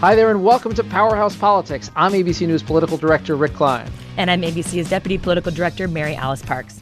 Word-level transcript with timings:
Hi 0.00 0.14
there, 0.14 0.30
and 0.30 0.44
welcome 0.44 0.72
to 0.74 0.84
Powerhouse 0.84 1.34
Politics. 1.34 1.90
I'm 1.96 2.12
ABC 2.12 2.46
News 2.46 2.62
political 2.62 2.96
director 2.96 3.34
Rick 3.34 3.54
Klein. 3.54 3.90
And 4.16 4.30
I'm 4.30 4.42
ABC's 4.42 4.88
deputy 4.88 5.18
political 5.18 5.50
director 5.50 5.88
Mary 5.88 6.14
Alice 6.14 6.40
Parks. 6.40 6.78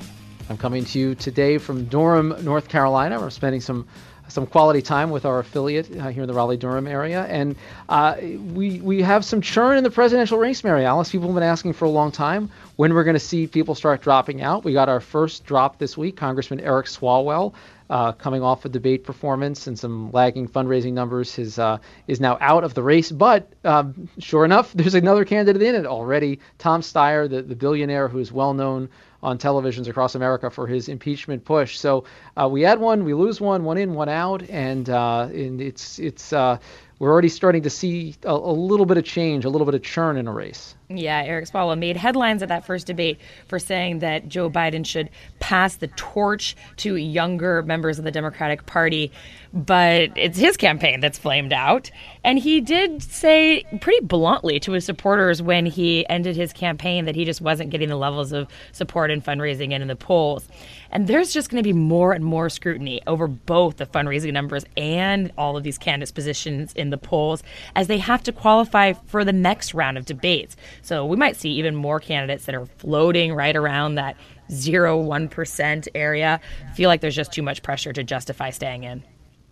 I'm 0.51 0.59
coming 0.59 0.85
to 0.85 0.99
you 0.99 1.15
today 1.15 1.57
from 1.57 1.87
Durham, 1.87 2.37
North 2.45 2.69
Carolina. 2.69 3.19
We're 3.19 3.31
spending 3.31 3.63
some 3.63 3.89
some 4.29 4.47
quality 4.47 4.83
time 4.83 5.11
with 5.11 5.25
our 5.25 5.39
affiliate 5.39 5.97
uh, 5.97 6.09
here 6.09 6.25
in 6.25 6.29
the 6.29 6.35
Raleigh 6.35 6.59
Durham 6.59 6.87
area, 6.87 7.25
and 7.25 7.57
uh, 7.89 8.17
we 8.53 8.81
we 8.81 9.01
have 9.01 9.25
some 9.25 9.41
churn 9.41 9.79
in 9.79 9.85
the 9.85 9.91
presidential 9.91 10.37
race, 10.37 10.63
Mary 10.63 10.85
Alice. 10.85 11.11
People 11.11 11.29
have 11.29 11.35
been 11.35 11.43
asking 11.43 11.73
for 11.73 11.87
a 11.87 11.91
long 11.91 12.13
time 12.13 12.51
when 12.77 12.93
we're 12.93 13.05
going 13.05 13.15
to 13.15 13.21
see 13.21 13.47
people 13.47 13.75
start 13.75 14.03
dropping 14.03 14.43
out. 14.43 14.63
We 14.63 14.75
got 14.75 14.91
our 14.91 15.01
first 15.01 15.47
drop 15.47 15.79
this 15.79 15.97
week. 15.97 16.19
Congressman 16.19 16.61
Eric 16.61 16.85
Swalwell 16.85 17.55
uh, 17.91 18.13
coming 18.13 18.43
off 18.43 18.65
a 18.65 18.69
debate 18.69 19.05
performance 19.05 19.67
and 19.67 19.79
some 19.79 20.11
lagging 20.13 20.49
fundraising 20.49 20.93
numbers, 20.93 21.35
his, 21.35 21.59
uh, 21.59 21.79
is 22.07 22.21
now 22.21 22.37
out 22.41 22.65
of 22.65 22.75
the 22.75 22.83
race. 22.83 23.11
But 23.11 23.53
um, 23.65 24.09
sure 24.19 24.45
enough, 24.45 24.73
there's 24.75 24.95
another 24.95 25.25
candidate 25.25 25.63
in 25.63 25.75
it 25.75 25.87
already. 25.87 26.41
Tom 26.59 26.81
Steyer, 26.81 27.29
the, 27.29 27.43
the 27.43 27.57
billionaire 27.57 28.09
who 28.09 28.19
is 28.19 28.33
well 28.33 28.55
known 28.55 28.89
on 29.23 29.39
televisions 29.39 29.89
across 29.89 30.15
America 30.15 30.51
for 30.51 30.67
his 30.69 30.89
impeachment 30.89 31.45
push. 31.45 31.79
So 31.79 32.05
uh, 32.37 32.49
we 32.49 32.65
add 32.65 32.79
one, 32.79 33.05
we 33.05 33.13
lose 33.13 33.41
one, 33.41 33.65
one 33.65 33.77
in, 33.77 33.95
one 33.95 34.09
out, 34.09 34.49
and, 34.49 34.89
uh, 34.89 35.29
and 35.33 35.61
it's 35.61 35.99
it's 35.99 36.33
uh, 36.33 36.59
we're 36.99 37.11
already 37.11 37.29
starting 37.29 37.63
to 37.63 37.71
see 37.71 38.15
a, 38.23 38.31
a, 38.31 38.53
little 38.53 38.87
bit 38.87 38.99
of 38.99 39.05
change, 39.05 39.45
a 39.45 39.51
little 39.51 39.65
bit 39.65 39.75
of 39.75 39.83
churn 39.83 40.17
in 40.17 40.29
a 40.29 40.33
race. 40.33 40.76
Yeah, 40.89 41.21
Eric 41.27 41.47
Swalwell 41.47 41.77
made 41.77 41.97
headlines 41.97 42.45
at 42.45 42.49
that 42.49 42.65
first 42.65 42.87
debate 42.87 43.19
for 43.49 43.59
saying 43.59 43.99
that 44.01 44.29
Joe 44.29 44.49
Biden 44.49 44.87
should 44.87 45.11
pass 45.41 45.77
the 45.77 45.89
torch 45.89 46.55
to 46.77 46.95
younger 46.95 47.63
members 47.63 47.99
of 47.99 48.05
the 48.05 48.13
Democratic 48.13 48.67
Party, 48.67 49.11
but 49.53 50.11
it's 50.17 50.39
his 50.39 50.57
campaign 50.57 51.01
that's 51.01 51.19
flamed 51.19 51.53
out. 51.53 51.91
And 52.23 52.39
he 52.39 52.61
did 52.61 53.03
say 53.03 53.65
pretty 53.81 54.05
bluntly 54.07 54.61
to 54.61 54.73
his 54.73 54.85
supporters 54.85 55.43
when 55.43 55.67
he 55.67 56.09
ended 56.09 56.37
his 56.37 56.53
campaign 56.53 57.05
that 57.07 57.17
he 57.17 57.25
just 57.25 57.41
wasn't 57.41 57.71
getting 57.71 57.89
the 57.89 57.97
levels 57.97 58.31
of 58.31 58.47
support 58.71 59.11
and 59.11 59.25
fundraising 59.25 59.73
and 59.73 59.83
in 59.83 59.89
the 59.89 59.97
polls. 59.97 60.49
And 60.93 61.09
there's 61.09 61.33
just 61.33 61.51
going 61.51 61.63
to 61.63 61.67
be 61.67 61.73
more 61.73 62.13
and 62.13 62.25
more 62.25 62.49
scrutiny 62.49 63.03
over 63.07 63.27
both 63.27 63.79
the 63.79 63.87
fundraising 63.87 64.33
numbers 64.33 64.65
and 64.77 65.33
all 65.37 65.57
of 65.57 65.65
these 65.65 65.79
candidates' 65.79 66.13
positions 66.13 66.73
in 66.75 66.91
the 66.91 66.99
polls 66.99 67.43
as 67.75 67.89
they 67.89 67.99
have 67.99 68.23
to 68.23 68.33
qualify 68.33 68.93
for 69.07 69.25
the 69.25 69.33
next 69.33 69.75
round 69.75 69.99
of 69.99 70.07
debates. 70.07 70.57
So 70.87 71.05
we 71.05 71.17
might 71.17 71.35
see 71.35 71.51
even 71.51 71.75
more 71.75 71.99
candidates 71.99 72.45
that 72.45 72.55
are 72.55 72.65
floating 72.65 73.35
right 73.35 73.57
around 73.57 73.97
that 73.97 74.17
0 74.53 75.03
1% 75.03 75.89
area 75.97 76.41
feel 76.77 76.89
like 76.89 77.01
there's 77.01 77.17
just 77.17 77.33
too 77.33 77.43
much 77.43 77.61
pressure 77.65 77.93
to 77.93 78.05
justify 78.05 78.51
staying 78.51 78.85
in. 78.85 79.03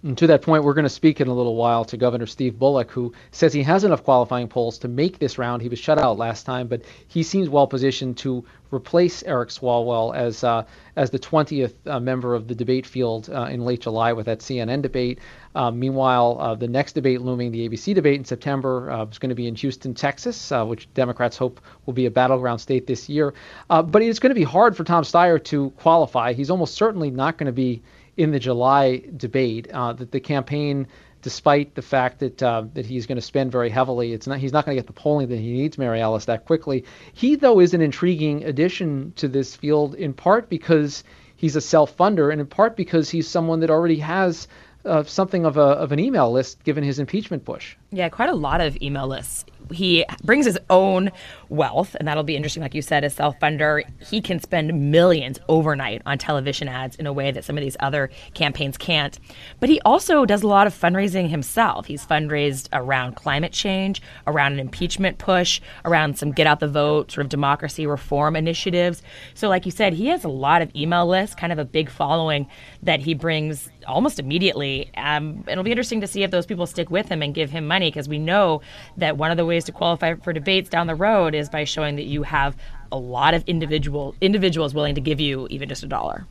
And 0.05 0.17
to 0.19 0.29
that 0.29 0.43
point, 0.43 0.63
we're 0.63 0.75
going 0.75 0.85
to 0.85 0.89
speak 0.89 1.21
in 1.21 1.27
a 1.27 1.35
little 1.35 1.57
while 1.57 1.85
to 1.87 1.97
Governor 1.97 2.27
Steve 2.27 2.57
Bullock, 2.57 2.89
who 2.89 3.13
says 3.33 3.53
he 3.53 3.65
has 3.65 3.83
enough 3.83 4.05
qualifying 4.05 4.47
polls 4.47 4.79
to 4.79 4.87
make 4.87 5.19
this 5.19 5.37
round. 5.37 5.61
He 5.61 5.69
was 5.69 5.81
shut 5.81 5.99
out 5.99 6.19
last 6.19 6.47
time, 6.47 6.69
but 6.69 6.83
he 7.09 7.25
seems 7.25 7.49
well 7.49 7.67
positioned 7.67 8.17
to 8.19 8.45
replace 8.75 9.23
Eric 9.23 9.51
Swalwell 9.51 10.15
as 10.15 10.43
uh, 10.43 10.65
as 10.97 11.11
the 11.11 11.19
20th 11.19 11.75
uh, 11.87 12.01
member 12.01 12.35
of 12.35 12.49
the 12.49 12.55
debate 12.55 12.87
field 12.87 13.31
uh, 13.31 13.45
in 13.45 13.65
late 13.65 13.81
July 13.81 14.13
with 14.13 14.27
that 14.27 14.41
CNN 14.41 14.83
debate. 14.83 15.19
Uh, 15.55 15.71
meanwhile, 15.71 16.37
uh, 16.41 16.55
the 16.55 16.67
next 16.67 16.95
debate 16.95 17.21
looming, 17.21 17.53
the 17.53 17.69
ABC 17.69 17.95
debate 17.95 18.19
in 18.19 18.25
September, 18.25 19.07
is 19.11 19.19
going 19.19 19.29
to 19.29 19.35
be 19.35 19.47
in 19.47 19.55
Houston, 19.55 19.95
Texas, 19.95 20.53
which 20.67 20.93
Democrats 20.95 21.37
hope 21.37 21.61
will 21.87 21.95
be 21.95 22.07
a 22.07 22.11
battleground 22.11 22.61
state 22.61 22.87
this 22.87 23.09
year. 23.09 23.33
but 23.69 24.03
it's 24.03 24.19
going 24.19 24.31
to 24.31 24.35
be 24.35 24.45
hard 24.45 24.77
for 24.77 24.83
Tom 24.83 25.05
Steyer 25.05 25.43
to 25.45 25.71
qualify. 25.71 26.33
He's 26.33 26.51
almost 26.51 26.75
certainly 26.75 27.11
not 27.11 27.39
going 27.39 27.47
to 27.47 27.53
be 27.53 27.83
in 28.17 28.33
the 28.33 28.39
July 28.41 29.03
debate 29.17 29.69
that 29.69 30.11
the 30.11 30.21
campaign, 30.21 30.89
despite 31.25 31.75
the 31.75 31.83
fact 31.83 32.21
that 32.21 32.43
uh, 32.43 32.65
that 32.75 32.85
he's 32.85 33.07
going 33.07 33.17
to 33.17 33.23
spend 33.23 33.51
very 33.51 33.71
heavily, 33.71 34.13
it's 34.13 34.27
not 34.27 34.39
he's 34.39 34.53
not 34.53 34.67
going 34.67 34.77
to 34.77 34.81
get 34.81 34.87
the 34.87 34.93
polling 34.93 35.29
that 35.29 35.39
he 35.39 35.53
needs, 35.53 35.79
Mary 35.79 36.01
Alice, 36.01 36.27
that 36.27 36.45
quickly. 36.45 36.85
He 37.15 37.35
though 37.35 37.61
is 37.61 37.73
an 37.73 37.81
intriguing 37.81 38.45
addition 38.45 39.13
to 39.17 39.27
this 39.27 39.57
field 39.57 39.95
in 39.95 40.13
part 40.13 40.51
because 40.51 41.03
he's 41.35 41.57
a 41.57 41.63
self-funder 41.63 42.31
and 42.31 42.43
in 42.43 42.47
part 42.47 42.77
because 42.77 43.09
he's 43.09 43.27
someone 43.27 43.61
that 43.61 43.71
already 43.71 43.99
has 43.99 44.47
uh, 44.85 45.03
something 45.05 45.47
of 45.47 45.57
a 45.57 45.63
of 45.63 45.93
an 45.93 45.99
email 45.99 46.31
list 46.31 46.63
given 46.63 46.85
his 46.85 46.99
impeachment 46.99 47.47
push. 47.47 47.75
Yeah, 47.91 48.11
quite 48.11 48.29
a 48.29 48.35
lot 48.35 48.61
of 48.61 48.77
email 48.83 49.09
lists 49.09 49.47
he 49.73 50.05
brings 50.23 50.47
his 50.47 50.59
own 50.71 51.11
wealth, 51.49 51.97
and 51.99 52.07
that'll 52.07 52.23
be 52.23 52.37
interesting. 52.37 52.63
Like 52.63 52.75
you 52.75 52.83
said, 52.83 53.05
as 53.05 53.15
self 53.15 53.39
funder, 53.41 53.83
he 54.01 54.21
can 54.21 54.41
spend 54.41 54.91
millions 54.91 55.39
overnight 55.49 56.03
on 56.07 56.19
television 56.19 56.69
ads 56.69 56.97
in 56.97 57.07
a 57.07 57.13
way 57.13 57.31
that 57.31 57.45
some 57.45 57.57
of 57.57 57.63
these 57.63 57.77
other 57.81 58.11
campaigns 58.35 58.77
can't. 58.77 59.19
But 59.61 59.69
he 59.69 59.81
also 59.83 60.25
does 60.25 60.43
a 60.43 60.49
lot 60.49 60.67
of 60.67 60.75
fundraising 60.75 61.29
himself. 61.29 61.87
He's 61.87 62.05
fundraised 62.05 62.69
around 62.73 63.17
climate 63.17 63.53
change, 63.53 64.03
around 64.27 64.53
an 64.55 64.59
impeachment 64.59 65.19
push, 65.19 65.61
around 65.85 66.19
some 66.19 66.33
get 66.33 66.47
out 66.47 66.61
the 66.61 66.69
vote, 66.69 67.13
sort 67.13 67.25
of 67.25 67.31
democracy 67.31 67.87
reform 67.87 68.37
initiatives. 68.37 69.03
So, 69.35 69.49
like 69.49 69.65
you 69.65 69.73
said, 69.73 69.93
he 69.93 70.09
has 70.09 70.25
a 70.25 70.29
lot 70.29 70.63
of 70.63 70.75
email 70.75 71.07
lists, 71.07 71.35
kind 71.35 71.53
of 71.53 71.59
a 71.59 71.65
big 71.65 71.91
following 71.91 72.47
that 72.83 73.01
he 73.01 73.15
brings 73.15 73.71
almost 73.87 74.19
immediately. 74.19 74.91
Um, 74.97 75.45
it'll 75.47 75.65
be 75.65 75.71
interesting 75.71 76.01
to 76.01 76.07
see 76.07 76.23
if 76.23 76.31
those 76.31 76.47
people 76.47 76.67
stick 76.67 76.91
with 76.91 77.09
him 77.09 77.23
and 77.23 77.35
give 77.35 77.51
him 77.51 77.67
money 77.67 77.91
because 77.91 78.09
we 78.09 78.19
know 78.19 78.63
that 78.97 79.17
one 79.17 79.31
of 79.31 79.37
the 79.37 79.45
ways 79.45 79.54
to 79.63 79.73
qualify 79.73 80.15
for 80.15 80.33
debates 80.33 80.69
down 80.69 80.89
the 80.89 80.97
road 80.97 81.37
is 81.37 81.49
by 81.49 81.63
showing 81.63 81.95
that 81.95 82.07
you 82.07 82.25
have 82.25 82.57
a 82.91 82.99
lot 82.99 83.33
of 83.35 83.45
individual 83.47 84.17
individuals 84.21 84.75
willing 84.75 84.97
to 84.97 85.01
give 85.01 85.21
you 85.21 85.47
even 85.51 85.69
just 85.69 85.85
a 85.85 85.87
dollar. 85.87 86.27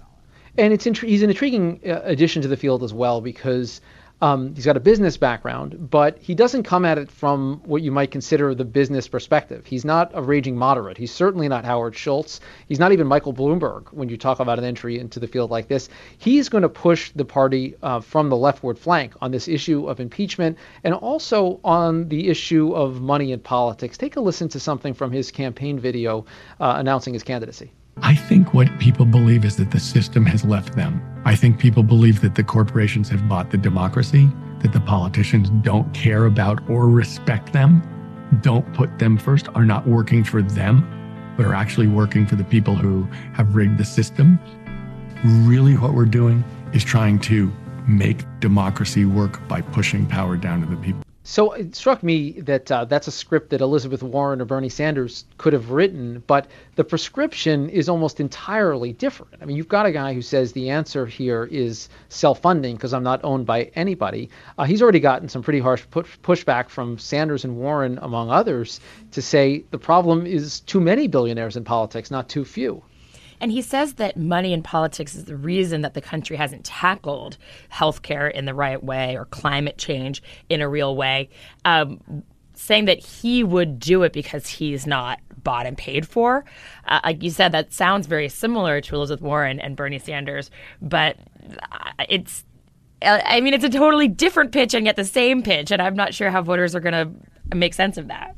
And 0.57 0.73
it's 0.73 0.85
int- 0.85 0.97
he's 0.97 1.23
an 1.23 1.29
intriguing 1.29 1.79
uh, 1.85 2.01
addition 2.03 2.41
to 2.41 2.49
the 2.49 2.57
field 2.57 2.83
as 2.83 2.93
well 2.93 3.21
because 3.21 3.79
um, 4.23 4.55
he's 4.55 4.63
got 4.63 4.77
a 4.77 4.79
business 4.79 5.17
background, 5.17 5.89
but 5.89 6.17
he 6.17 6.33
doesn't 6.33 6.63
come 6.63 6.85
at 6.85 6.97
it 6.97 7.11
from 7.11 7.61
what 7.65 7.81
you 7.81 7.91
might 7.91 8.09
consider 8.09 8.55
the 8.55 8.63
business 8.63 9.05
perspective. 9.05 9.65
He's 9.65 9.83
not 9.83 10.11
a 10.13 10.21
raging 10.21 10.55
moderate. 10.55 10.97
He's 10.97 11.11
certainly 11.11 11.49
not 11.49 11.65
Howard 11.65 11.93
Schultz. 11.93 12.39
He's 12.69 12.79
not 12.79 12.93
even 12.93 13.05
Michael 13.05 13.33
Bloomberg 13.33 13.91
when 13.91 14.07
you 14.07 14.15
talk 14.15 14.39
about 14.39 14.59
an 14.59 14.63
entry 14.63 14.97
into 14.97 15.19
the 15.19 15.27
field 15.27 15.51
like 15.51 15.67
this. 15.67 15.89
He's 16.19 16.47
going 16.47 16.61
to 16.61 16.69
push 16.69 17.11
the 17.13 17.25
party 17.25 17.75
uh, 17.83 17.99
from 17.99 18.29
the 18.29 18.37
leftward 18.37 18.79
flank 18.79 19.13
on 19.19 19.31
this 19.31 19.49
issue 19.49 19.89
of 19.89 19.99
impeachment 19.99 20.57
and 20.85 20.93
also 20.93 21.59
on 21.61 22.07
the 22.07 22.29
issue 22.29 22.73
of 22.73 23.01
money 23.01 23.33
in 23.33 23.41
politics. 23.41 23.97
Take 23.97 24.15
a 24.15 24.21
listen 24.21 24.47
to 24.49 24.59
something 24.61 24.93
from 24.93 25.11
his 25.11 25.31
campaign 25.31 25.77
video 25.79 26.23
uh, 26.61 26.75
announcing 26.77 27.13
his 27.13 27.23
candidacy. 27.23 27.73
I 28.01 28.15
think 28.15 28.53
what 28.53 28.67
people 28.79 29.05
believe 29.05 29.45
is 29.45 29.55
that 29.57 29.71
the 29.71 29.79
system 29.79 30.25
has 30.25 30.43
left 30.43 30.75
them. 30.75 31.01
I 31.25 31.35
think 31.35 31.59
people 31.59 31.83
believe 31.83 32.21
that 32.21 32.35
the 32.35 32.43
corporations 32.43 33.07
have 33.09 33.27
bought 33.29 33.51
the 33.51 33.57
democracy, 33.57 34.29
that 34.59 34.73
the 34.73 34.79
politicians 34.79 35.49
don't 35.61 35.91
care 35.93 36.25
about 36.25 36.67
or 36.69 36.89
respect 36.89 37.53
them, 37.53 37.81
don't 38.41 38.71
put 38.73 38.99
them 38.99 39.17
first, 39.17 39.47
are 39.55 39.65
not 39.65 39.87
working 39.87 40.23
for 40.23 40.41
them, 40.41 40.87
but 41.37 41.45
are 41.45 41.53
actually 41.53 41.87
working 41.87 42.25
for 42.25 42.35
the 42.35 42.43
people 42.43 42.75
who 42.75 43.03
have 43.33 43.55
rigged 43.55 43.77
the 43.77 43.85
system. 43.85 44.39
Really, 45.23 45.77
what 45.77 45.93
we're 45.93 46.05
doing 46.05 46.43
is 46.73 46.83
trying 46.83 47.19
to 47.19 47.51
make 47.87 48.25
democracy 48.39 49.05
work 49.05 49.47
by 49.47 49.61
pushing 49.61 50.05
power 50.05 50.35
down 50.35 50.61
to 50.61 50.65
the 50.65 50.77
people. 50.77 51.02
So 51.25 51.53
it 51.53 51.73
struck 51.73 52.03
me 52.03 52.31
that 52.41 52.69
uh, 52.69 52.83
that's 52.83 53.07
a 53.07 53.11
script 53.11 53.51
that 53.51 53.61
Elizabeth 53.61 54.03
Warren 54.03 54.41
or 54.41 54.45
Bernie 54.45 54.67
Sanders 54.67 55.23
could 55.37 55.53
have 55.53 55.71
written, 55.71 56.21
but 56.27 56.47
the 56.75 56.83
prescription 56.83 57.69
is 57.69 57.87
almost 57.87 58.19
entirely 58.19 58.91
different. 58.91 59.35
I 59.41 59.45
mean, 59.45 59.55
you've 59.55 59.69
got 59.69 59.85
a 59.85 59.93
guy 59.93 60.13
who 60.13 60.21
says 60.21 60.51
the 60.51 60.69
answer 60.69 61.05
here 61.05 61.45
is 61.45 61.87
self-funding 62.09 62.75
because 62.75 62.93
I'm 62.93 63.03
not 63.03 63.23
owned 63.23 63.45
by 63.45 63.71
anybody. 63.73 64.31
Uh, 64.57 64.65
he's 64.65 64.81
already 64.81 64.99
gotten 64.99 65.29
some 65.29 65.43
pretty 65.43 65.59
harsh 65.59 65.85
push- 65.91 66.17
pushback 66.21 66.67
from 66.67 66.97
Sanders 66.97 67.45
and 67.45 67.55
Warren, 67.55 67.99
among 68.01 68.29
others, 68.29 68.81
to 69.11 69.21
say 69.21 69.63
the 69.71 69.79
problem 69.79 70.25
is 70.25 70.59
too 70.59 70.81
many 70.81 71.07
billionaires 71.07 71.55
in 71.55 71.63
politics, 71.63 72.11
not 72.11 72.27
too 72.27 72.43
few. 72.43 72.83
And 73.43 73.51
he 73.51 73.61
says 73.61 73.95
that 73.95 74.15
money 74.15 74.53
in 74.53 74.63
politics 74.63 75.15
is 75.15 75.25
the 75.25 75.35
reason 75.35 75.81
that 75.81 75.95
the 75.95 75.99
country 75.99 76.37
hasn't 76.37 76.63
tackled 76.63 77.37
healthcare 77.69 78.31
in 78.31 78.45
the 78.45 78.53
right 78.53 78.81
way 78.81 79.17
or 79.17 79.25
climate 79.25 79.77
change 79.77 80.23
in 80.47 80.61
a 80.61 80.69
real 80.69 80.95
way. 80.95 81.29
Um, 81.65 82.23
saying 82.53 82.85
that 82.85 82.99
he 82.99 83.43
would 83.43 83.79
do 83.79 84.03
it 84.03 84.13
because 84.13 84.47
he's 84.47 84.87
not 84.87 85.19
bought 85.43 85.65
and 85.65 85.77
paid 85.77 86.07
for. 86.07 86.45
Uh, 86.87 87.01
like 87.03 87.21
you 87.21 87.31
said, 87.31 87.51
that 87.51 87.73
sounds 87.73 88.07
very 88.07 88.29
similar 88.29 88.79
to 88.79 88.95
Elizabeth 88.95 89.21
Warren 89.21 89.59
and 89.59 89.75
Bernie 89.75 89.99
Sanders, 89.99 90.49
but 90.81 91.17
uh, 91.69 92.05
it's. 92.07 92.45
I 93.01 93.41
mean, 93.41 93.53
it's 93.53 93.65
a 93.65 93.69
totally 93.69 94.07
different 94.07 94.53
pitch 94.53 94.73
and 94.73 94.85
yet 94.85 94.95
the 94.95 95.03
same 95.03 95.43
pitch, 95.43 95.69
and 95.69 95.81
I'm 95.81 95.97
not 95.97 96.13
sure 96.13 96.29
how 96.29 96.41
voters 96.41 96.75
are 96.75 96.79
going 96.79 96.93
to 96.93 97.53
make 97.53 97.73
sense 97.73 97.97
of 97.97 98.07
that. 98.07 98.37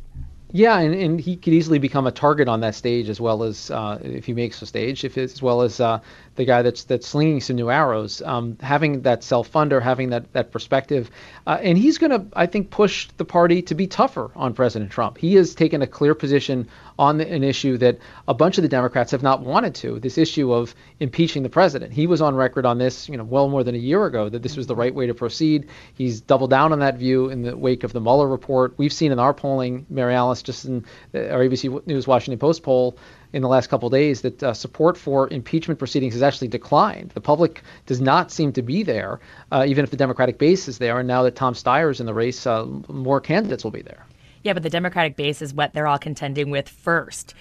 Yeah, 0.56 0.80
and, 0.80 0.96
and 0.96 1.20
he 1.20 1.36
could 1.36 1.52
easily 1.52 1.80
become 1.80 2.08
a 2.08 2.14
target 2.14 2.48
on 2.48 2.62
that 2.62 2.76
stage 2.76 3.10
as 3.10 3.20
well 3.20 3.44
as 3.44 3.70
uh, 3.70 4.00
if 4.02 4.24
he 4.24 4.34
makes 4.34 4.62
a 4.62 4.66
stage, 4.66 5.04
if 5.04 5.18
as 5.18 5.42
well 5.42 5.62
as 5.64 5.82
uh, 5.82 6.00
the 6.36 6.46
guy 6.46 6.62
that's 6.62 6.86
that's 6.86 7.06
slinging 7.06 7.42
some 7.42 7.58
new 7.58 7.70
arrows. 7.70 8.22
Um, 8.22 8.58
having 8.62 9.02
that 9.02 9.22
self 9.22 9.52
funder, 9.52 9.82
having 9.82 10.12
that 10.12 10.32
that 10.32 10.54
perspective, 10.54 11.12
uh, 11.46 11.58
and 11.62 11.78
he's 11.78 11.98
going 11.98 12.12
to, 12.12 12.26
I 12.32 12.46
think, 12.46 12.70
push 12.70 13.10
the 13.18 13.26
party 13.26 13.64
to 13.64 13.76
be 13.76 13.86
tougher 13.86 14.32
on 14.34 14.54
President 14.54 14.92
Trump. 14.92 15.18
He 15.18 15.36
has 15.36 15.56
taken 15.56 15.82
a 15.82 15.88
clear 15.88 16.16
position 16.16 16.70
on 16.98 17.20
an 17.20 17.44
issue 17.44 17.78
that 17.78 17.98
a 18.28 18.34
bunch 18.34 18.58
of 18.58 18.62
the 18.62 18.68
Democrats 18.68 19.12
have 19.12 19.24
not 19.24 19.42
wanted 19.42 19.76
to. 19.76 20.00
This 20.00 20.18
issue 20.18 20.54
of 20.54 20.74
impeaching 21.00 21.44
the 21.44 21.50
president. 21.50 21.92
He 21.94 22.08
was 22.08 22.22
on 22.22 22.36
record 22.36 22.66
on 22.66 22.78
this, 22.78 23.10
you 23.10 23.18
know, 23.18 23.24
well 23.24 23.50
more 23.50 23.64
than 23.64 23.76
a 23.76 23.80
year 23.80 24.06
ago 24.06 24.30
that 24.30 24.42
this 24.42 24.56
was 24.56 24.68
the 24.68 24.76
right 24.76 24.94
way 24.94 25.08
to 25.08 25.14
proceed. 25.14 25.68
He's 25.94 26.22
doubled 26.22 26.50
down 26.50 26.72
on 26.72 26.80
that 26.80 26.98
view 26.98 27.30
in 27.30 27.42
the 27.42 27.58
wake 27.58 27.84
of 27.84 27.94
the 27.94 28.00
Mueller 28.00 28.28
report. 28.28 28.74
We've 28.78 28.94
seen 28.94 29.12
in 29.12 29.20
our 29.20 29.34
polling, 29.34 29.86
Mary 29.90 30.16
Alice, 30.16 30.42
just 30.42 30.66
in 30.66 30.86
our 31.14 31.40
ABC 31.40 31.86
News 31.86 32.08
Washington 32.08 32.40
Post 32.40 32.64
poll 32.64 32.98
in 33.34 33.42
the 33.42 33.50
last 33.50 33.68
couple 33.68 33.90
days 33.90 34.22
that 34.22 34.42
uh, 34.42 34.54
support 34.54 34.98
for 34.98 35.28
impeachment 35.28 35.78
proceedings 35.78 36.14
has 36.14 36.24
actually 36.24 36.48
declined. 36.48 37.12
The 37.12 37.22
public 37.22 37.62
does 37.86 38.00
not 38.00 38.32
seem 38.32 38.54
to 38.54 38.62
be 38.62 38.84
there, 38.84 39.20
uh, 39.52 39.66
even 39.68 39.84
if 39.84 39.92
the 39.92 39.98
Democratic 39.98 40.38
base 40.38 40.70
is 40.70 40.78
there. 40.78 41.00
And 41.00 41.08
now 41.08 41.24
that 41.24 41.36
Tom 41.36 41.54
Steyer 41.54 41.92
is 41.92 42.00
in 42.00 42.06
the 42.06 42.14
race, 42.14 42.48
uh, 42.48 42.66
more 42.88 43.20
candidates 43.20 43.66
will 43.66 43.72
be 43.72 43.82
there. 43.82 44.06
Yeah, 44.46 44.54
but 44.54 44.62
the 44.62 44.70
Democratic 44.70 45.16
base 45.16 45.42
is 45.42 45.56
what 45.56 45.74
they're 45.74 45.88
all 45.88 45.98
contending 45.98 46.52
with 46.52 46.70
first. 46.70 47.34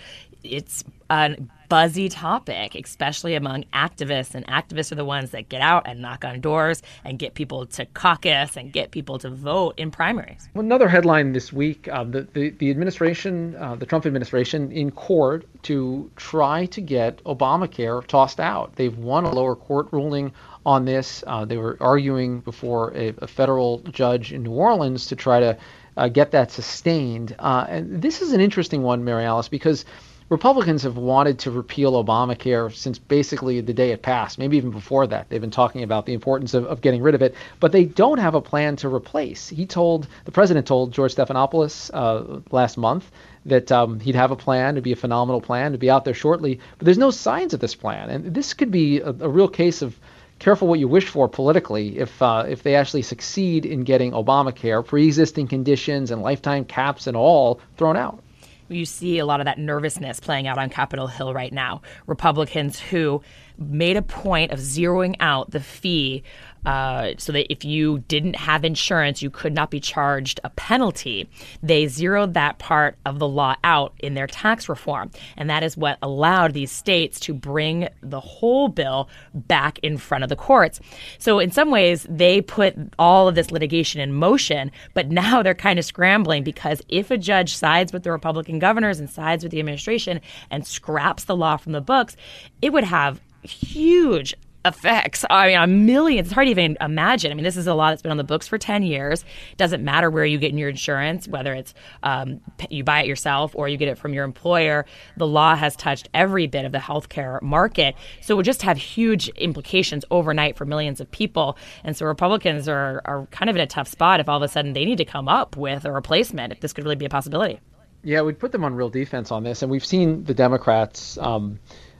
It's 0.42 0.84
a 1.10 1.36
buzzy 1.68 2.08
topic, 2.08 2.74
especially 2.74 3.34
among 3.34 3.64
activists. 3.74 4.34
And 4.34 4.46
activists 4.46 4.90
are 4.90 4.94
the 4.94 5.04
ones 5.04 5.30
that 5.32 5.50
get 5.50 5.60
out 5.60 5.86
and 5.86 6.00
knock 6.00 6.24
on 6.24 6.40
doors 6.40 6.80
and 7.04 7.18
get 7.18 7.34
people 7.34 7.66
to 7.66 7.84
caucus 7.84 8.56
and 8.56 8.72
get 8.72 8.90
people 8.90 9.18
to 9.18 9.28
vote 9.28 9.74
in 9.76 9.90
primaries. 9.90 10.48
Well, 10.54 10.64
another 10.64 10.88
headline 10.88 11.32
this 11.32 11.52
week 11.52 11.88
uh, 11.92 12.04
the, 12.04 12.22
the, 12.32 12.48
the, 12.50 12.70
administration, 12.70 13.54
uh, 13.56 13.74
the 13.74 13.84
Trump 13.84 14.06
administration, 14.06 14.72
in 14.72 14.90
court 14.90 15.44
to 15.64 16.10
try 16.16 16.64
to 16.66 16.80
get 16.80 17.22
Obamacare 17.24 18.06
tossed 18.06 18.40
out. 18.40 18.76
They've 18.76 18.96
won 18.96 19.24
a 19.24 19.30
lower 19.30 19.56
court 19.56 19.88
ruling 19.92 20.32
on 20.64 20.86
this. 20.86 21.22
Uh, 21.26 21.44
they 21.44 21.58
were 21.58 21.76
arguing 21.80 22.40
before 22.40 22.92
a, 22.96 23.14
a, 23.18 23.26
federal 23.26 23.80
judge 23.80 24.32
in 24.32 24.42
New 24.44 24.52
Orleans 24.52 25.06
to 25.08 25.16
try 25.16 25.40
to 25.40 25.58
uh, 25.96 26.08
get 26.08 26.32
that 26.32 26.50
sustained. 26.50 27.34
Uh, 27.38 27.66
and 27.68 28.02
this 28.02 28.22
is 28.22 28.32
an 28.32 28.40
interesting 28.40 28.82
one, 28.82 29.04
Mary 29.04 29.24
Alice, 29.24 29.48
because 29.48 29.84
Republicans 30.30 30.84
have 30.84 30.96
wanted 30.96 31.38
to 31.40 31.50
repeal 31.50 32.02
Obamacare 32.02 32.74
since 32.74 32.98
basically 32.98 33.60
the 33.60 33.74
day 33.74 33.90
it 33.90 34.00
passed, 34.00 34.38
maybe 34.38 34.56
even 34.56 34.70
before 34.70 35.06
that. 35.06 35.28
They've 35.28 35.40
been 35.40 35.50
talking 35.50 35.82
about 35.82 36.06
the 36.06 36.14
importance 36.14 36.54
of, 36.54 36.64
of 36.64 36.80
getting 36.80 37.02
rid 37.02 37.14
of 37.14 37.20
it, 37.20 37.34
but 37.60 37.72
they 37.72 37.84
don't 37.84 38.18
have 38.18 38.34
a 38.34 38.40
plan 38.40 38.76
to 38.76 38.88
replace. 38.88 39.50
He 39.50 39.66
told, 39.66 40.08
the 40.24 40.32
president 40.32 40.66
told 40.66 40.92
George 40.92 41.14
Stephanopoulos 41.14 41.90
uh, 41.92 42.40
last 42.50 42.78
month 42.78 43.10
that 43.44 43.70
um, 43.70 44.00
he'd 44.00 44.14
have 44.14 44.30
a 44.30 44.36
plan, 44.36 44.74
it'd 44.74 44.84
be 44.84 44.92
a 44.92 44.96
phenomenal 44.96 45.42
plan, 45.42 45.72
to 45.72 45.78
be 45.78 45.90
out 45.90 46.06
there 46.06 46.14
shortly, 46.14 46.58
but 46.78 46.86
there's 46.86 46.96
no 46.96 47.10
signs 47.10 47.52
of 47.52 47.60
this 47.60 47.74
plan. 47.74 48.08
And 48.08 48.34
this 48.34 48.54
could 48.54 48.70
be 48.70 49.00
a, 49.00 49.10
a 49.10 49.28
real 49.28 49.48
case 49.48 49.82
of 49.82 50.00
careful 50.44 50.68
what 50.68 50.78
you 50.78 50.86
wish 50.86 51.08
for 51.08 51.26
politically 51.26 51.98
if 51.98 52.20
uh, 52.20 52.44
if 52.46 52.62
they 52.62 52.74
actually 52.74 53.00
succeed 53.00 53.64
in 53.64 53.82
getting 53.82 54.12
Obamacare, 54.12 54.84
pre-existing 54.84 55.48
conditions 55.48 56.10
and 56.10 56.20
lifetime 56.20 56.66
caps 56.66 57.06
and 57.06 57.16
all 57.16 57.60
thrown 57.78 57.96
out 57.96 58.22
you 58.68 58.84
see 58.84 59.18
a 59.18 59.26
lot 59.26 59.40
of 59.40 59.46
that 59.46 59.58
nervousness 59.58 60.20
playing 60.20 60.46
out 60.46 60.58
on 60.58 60.70
Capitol 60.70 61.06
Hill 61.06 61.34
right 61.34 61.52
now. 61.52 61.82
Republicans 62.06 62.80
who 62.80 63.22
made 63.58 63.96
a 63.96 64.02
point 64.02 64.52
of 64.52 64.58
zeroing 64.58 65.16
out 65.20 65.50
the 65.50 65.60
fee 65.60 66.22
uh, 66.66 67.12
so 67.18 67.32
that 67.32 67.50
if 67.52 67.64
you 67.64 67.98
didn't 68.08 68.36
have 68.36 68.64
insurance, 68.64 69.20
you 69.20 69.30
could 69.30 69.52
not 69.52 69.70
be 69.70 69.80
charged 69.80 70.40
a 70.44 70.50
penalty. 70.50 71.28
They 71.62 71.86
zeroed 71.86 72.34
that 72.34 72.58
part 72.58 72.96
of 73.04 73.18
the 73.18 73.28
law 73.28 73.56
out 73.62 73.92
in 73.98 74.14
their 74.14 74.26
tax 74.26 74.68
reform. 74.68 75.10
And 75.36 75.50
that 75.50 75.62
is 75.62 75.76
what 75.76 75.98
allowed 76.00 76.54
these 76.54 76.70
states 76.70 77.20
to 77.20 77.34
bring 77.34 77.88
the 78.00 78.20
whole 78.20 78.68
bill 78.68 79.08
back 79.34 79.78
in 79.80 79.98
front 79.98 80.24
of 80.24 80.30
the 80.30 80.36
courts. 80.36 80.80
So, 81.18 81.38
in 81.38 81.50
some 81.50 81.70
ways, 81.70 82.06
they 82.08 82.40
put 82.40 82.74
all 82.98 83.28
of 83.28 83.34
this 83.34 83.50
litigation 83.50 84.00
in 84.00 84.14
motion, 84.14 84.70
but 84.94 85.10
now 85.10 85.42
they're 85.42 85.54
kind 85.54 85.78
of 85.78 85.84
scrambling 85.84 86.44
because 86.44 86.80
if 86.88 87.10
a 87.10 87.18
judge 87.18 87.54
sides 87.54 87.92
with 87.92 88.04
the 88.04 88.12
Republican 88.12 88.58
governors 88.58 88.98
and 88.98 89.10
sides 89.10 89.44
with 89.44 89.50
the 89.50 89.58
administration 89.58 90.20
and 90.50 90.66
scraps 90.66 91.24
the 91.24 91.36
law 91.36 91.56
from 91.56 91.72
the 91.72 91.80
books, 91.80 92.16
it 92.62 92.72
would 92.72 92.84
have 92.84 93.20
huge 93.44 94.34
effects. 94.64 95.24
I 95.28 95.48
mean, 95.48 95.58
a 95.58 95.66
million. 95.66 96.24
It's 96.24 96.32
hard 96.32 96.46
to 96.46 96.50
even 96.50 96.76
imagine. 96.80 97.30
I 97.30 97.34
mean, 97.34 97.44
this 97.44 97.56
is 97.56 97.66
a 97.66 97.74
law 97.74 97.90
that's 97.90 98.02
been 98.02 98.10
on 98.10 98.16
the 98.16 98.24
books 98.24 98.48
for 98.48 98.56
10 98.56 98.82
years. 98.82 99.22
It 99.52 99.58
Doesn't 99.58 99.84
matter 99.84 100.10
where 100.10 100.24
you 100.24 100.38
get 100.38 100.54
your 100.54 100.70
insurance, 100.70 101.28
whether 101.28 101.52
it's 101.52 101.74
um, 102.02 102.40
you 102.70 102.82
buy 102.82 103.02
it 103.02 103.06
yourself 103.06 103.54
or 103.54 103.68
you 103.68 103.76
get 103.76 103.88
it 103.88 103.98
from 103.98 104.14
your 104.14 104.24
employer. 104.24 104.86
The 105.16 105.26
law 105.26 105.54
has 105.54 105.76
touched 105.76 106.08
every 106.14 106.46
bit 106.46 106.64
of 106.64 106.72
the 106.72 106.78
healthcare 106.78 107.40
market. 107.42 107.94
So 108.22 108.34
it 108.34 108.36
would 108.38 108.46
just 108.46 108.62
have 108.62 108.78
huge 108.78 109.28
implications 109.30 110.04
overnight 110.10 110.56
for 110.56 110.64
millions 110.64 111.00
of 111.00 111.10
people. 111.10 111.58
And 111.82 111.96
so 111.96 112.06
Republicans 112.06 112.68
are, 112.68 113.02
are 113.04 113.26
kind 113.26 113.50
of 113.50 113.56
in 113.56 113.62
a 113.62 113.66
tough 113.66 113.88
spot 113.88 114.20
if 114.20 114.28
all 114.28 114.36
of 114.36 114.42
a 114.42 114.48
sudden 114.48 114.72
they 114.72 114.84
need 114.84 114.98
to 114.98 115.04
come 115.04 115.28
up 115.28 115.56
with 115.56 115.84
a 115.84 115.92
replacement, 115.92 116.52
if 116.52 116.60
this 116.60 116.72
could 116.72 116.84
really 116.84 116.96
be 116.96 117.04
a 117.04 117.10
possibility. 117.10 117.60
Yeah, 118.02 118.20
we'd 118.22 118.38
put 118.38 118.52
them 118.52 118.64
on 118.64 118.74
real 118.74 118.90
defense 118.90 119.30
on 119.30 119.44
this. 119.44 119.62
And 119.62 119.70
we've 119.70 119.84
seen 119.84 120.24
the 120.24 120.34
Democrats. 120.34 121.18
Um, 121.18 121.58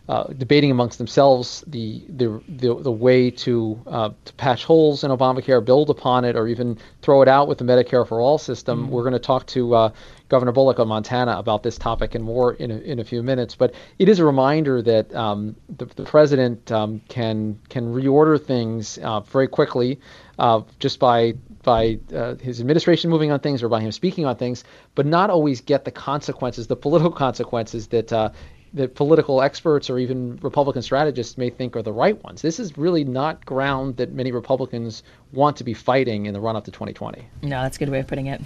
uh, 0.09 0.25
debating 0.25 0.71
amongst 0.71 0.99
themselves 0.99 1.65
the 1.67 2.05
the 2.09 2.43
the, 2.49 2.75
the 2.75 2.93
way 2.93 3.31
to 3.31 3.81
uh, 3.87 4.11
to 4.25 4.33
patch 4.35 4.65
holes 4.65 5.03
in 5.03 5.11
Obamacare, 5.11 5.65
build 5.65 5.89
upon 5.89 6.25
it, 6.25 6.37
or 6.37 6.47
even 6.47 6.79
throw 7.01 7.23
it 7.23 7.29
out 7.29 7.49
with 7.49 7.59
the 7.59 7.65
Medicare 7.65 8.07
for 8.07 8.21
All 8.21 8.37
system. 8.37 8.83
Mm-hmm. 8.83 8.91
We're 8.91 9.03
going 9.03 9.15
to 9.15 9.19
talk 9.19 9.47
to 9.49 9.75
uh, 9.75 9.93
Governor 10.29 10.53
Bullock 10.53 10.79
of 10.79 10.89
Montana 10.89 11.39
about 11.39 11.63
this 11.63 11.79
topic 11.79 12.15
and 12.15 12.23
more 12.23 12.55
in 12.55 12.71
a, 12.71 12.77
in 12.79 12.99
a 12.99 13.05
few 13.05 13.23
minutes. 13.23 13.55
But 13.55 13.75
it 13.99 14.09
is 14.09 14.19
a 14.19 14.25
reminder 14.27 14.83
that 14.83 15.15
um, 15.15 15.57
the, 15.75 15.87
the, 15.87 16.05
president 16.05 16.71
um, 16.71 17.01
can 17.09 17.59
can 17.69 17.95
reorder 17.95 18.43
things 18.43 18.99
uh, 18.99 19.21
very 19.21 19.49
quickly 19.49 20.01
uh, 20.39 20.63
just 20.79 20.99
by 20.99 21.35
by 21.63 21.99
uh, 22.15 22.35
his 22.37 22.61
administration 22.61 23.11
moving 23.11 23.31
on 23.31 23.41
things 23.41 23.63
or 23.63 23.69
by 23.69 23.81
him 23.81 23.91
speaking 23.91 24.27
on 24.27 24.37
things, 24.37 24.65
but 24.95 25.07
not 25.07 25.31
always 25.31 25.61
get 25.61 25.85
the 25.85 25.91
consequences, 25.91 26.67
the 26.67 26.77
political 26.77 27.11
consequences 27.27 27.89
that 27.89 28.13
uh, 28.13 28.31
that 28.75 28.97
political 28.97 29.41
experts 29.41 29.89
or 29.89 29.99
even 29.99 30.37
Republican 30.43 30.83
strategists 30.83 31.39
may 31.39 31.49
think 31.49 31.77
are 31.77 31.83
the 31.83 31.93
right 31.93 32.23
ones. 32.25 32.43
This 32.43 32.59
is 32.59 32.77
really 32.77 33.05
not 33.05 33.45
ground 33.47 33.97
that 33.97 34.13
many 34.13 34.33
Republicans 34.33 35.05
want 35.33 35.57
to 35.57 35.65
be 35.65 35.75
fighting 35.75 36.27
in 36.27 36.35
the 36.35 36.41
run 36.41 36.57
up 36.57 36.65
to 36.65 36.71
2020. 36.71 37.27
No, 37.43 37.63
that's 37.63 37.77
a 37.77 37.79
good 37.79 37.89
way 37.89 38.01
of 38.01 38.07
putting 38.09 38.27
it. 38.27 38.41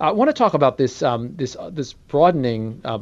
I 0.00 0.12
want 0.12 0.28
to 0.28 0.34
talk 0.34 0.54
about 0.54 0.76
this 0.76 1.02
um, 1.02 1.34
this 1.34 1.56
uh, 1.56 1.70
this 1.70 1.92
broadening 1.92 2.80
uh, 2.84 3.00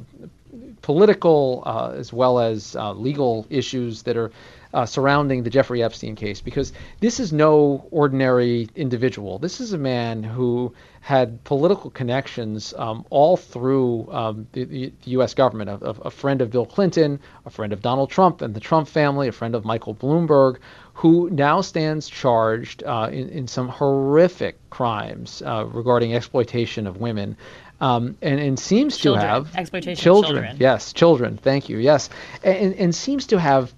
political 0.81 1.63
uh, 1.67 1.93
as 1.95 2.13
well 2.13 2.39
as 2.39 2.75
uh, 2.77 2.93
legal 2.93 3.47
issues 3.51 4.03
that 4.05 4.17
are 4.17 4.31
uh, 4.77 4.85
surrounding 4.85 5.43
the 5.43 5.49
Jeffrey 5.49 5.83
Epstein 5.83 6.15
case 6.15 6.43
because 6.43 6.75
this 7.01 7.19
is 7.19 7.33
no 7.33 7.89
ordinary 7.91 8.69
individual. 8.77 9.39
This 9.39 9.59
is 9.59 9.73
a 9.73 9.79
man 9.79 10.23
who 10.23 10.75
had 11.01 11.43
political 11.45 11.89
connections 11.89 12.75
um, 12.77 13.07
all 13.09 13.39
through 13.39 14.07
um, 14.13 14.47
the, 14.53 14.65
the, 14.65 14.93
U.S. 15.05 15.33
government. 15.33 15.71
A, 15.71 15.77
a, 15.87 16.11
friend 16.11 16.43
of 16.43 16.51
Bill 16.51 16.67
Clinton, 16.67 17.19
a 17.47 17.51
friend 17.51 17.73
of 17.73 17.81
Donald 17.81 18.11
Trump 18.11 18.43
and 18.43 18.53
the 18.53 18.61
Trump 18.61 18.87
family, 18.87 19.29
a 19.29 19.33
friend 19.33 19.55
of 19.55 19.65
Michael 19.65 19.95
Bloomberg, 19.95 20.59
who 20.93 21.31
now 21.31 21.63
stands 21.63 22.07
charged 22.07 22.83
uh, 22.85 23.09
in, 23.11 23.31
in, 23.31 23.49
some 23.49 23.71
horrific 23.71 24.59
crimes 24.69 25.41
uh, 25.41 25.65
regarding 25.73 26.15
exploitation 26.15 26.87
of 26.87 26.99
women. 26.99 27.39
Um, 27.81 28.19
and, 28.21 28.39
and 28.41 28.59
seems 28.59 28.99
children. 28.99 29.25
to 29.25 29.29
have 29.29 29.57
exploitation 29.57 30.03
children, 30.03 30.35
children. 30.35 30.57
Yes, 30.61 30.93
children. 30.93 31.39
Thank 31.39 31.71
you. 31.71 31.79
Yes, 31.79 32.11
and, 32.45 32.75
and 32.75 32.95
seems 32.95 33.27
to 33.29 33.41
have 33.41 33.73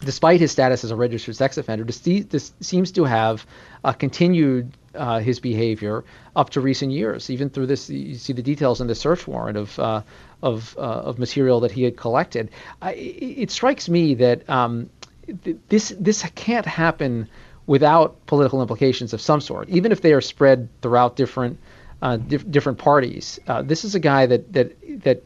despite 0.00 0.40
his 0.40 0.52
status 0.52 0.84
as 0.84 0.90
a 0.90 0.96
registered 0.96 1.36
sex 1.36 1.58
offender, 1.58 1.84
this, 1.84 2.52
seems 2.60 2.92
to 2.92 3.04
have 3.04 3.46
uh, 3.84 3.92
continued 3.92 4.76
uh, 4.94 5.18
his 5.20 5.40
behavior 5.40 6.04
up 6.36 6.50
to 6.50 6.60
recent 6.60 6.92
years. 6.92 7.30
Even 7.30 7.50
through 7.50 7.66
this, 7.66 7.88
you 7.90 8.14
see 8.14 8.32
the 8.32 8.42
details 8.42 8.80
in 8.80 8.86
the 8.86 8.94
search 8.94 9.26
warrant 9.26 9.56
of 9.56 9.78
uh, 9.78 10.02
of, 10.40 10.76
uh, 10.78 10.80
of 10.80 11.18
material 11.18 11.60
that 11.60 11.72
he 11.72 11.82
had 11.82 11.96
collected. 11.96 12.50
I, 12.80 12.92
it 12.92 13.50
strikes 13.50 13.88
me 13.88 14.14
that 14.14 14.48
um, 14.48 14.88
th- 15.44 15.56
this 15.68 15.94
this 15.98 16.22
can't 16.34 16.66
happen 16.66 17.28
without 17.66 18.24
political 18.26 18.62
implications 18.62 19.12
of 19.12 19.20
some 19.20 19.40
sort, 19.40 19.68
even 19.68 19.92
if 19.92 20.00
they 20.00 20.12
are 20.12 20.20
spread 20.20 20.68
throughout 20.80 21.16
different 21.16 21.58
uh, 22.02 22.16
dif- 22.16 22.48
different 22.50 22.78
parties. 22.78 23.40
Uh, 23.48 23.62
this 23.62 23.84
is 23.84 23.94
a 23.94 24.00
guy 24.00 24.26
that 24.26 24.52
that 24.52 25.02
that 25.02 25.22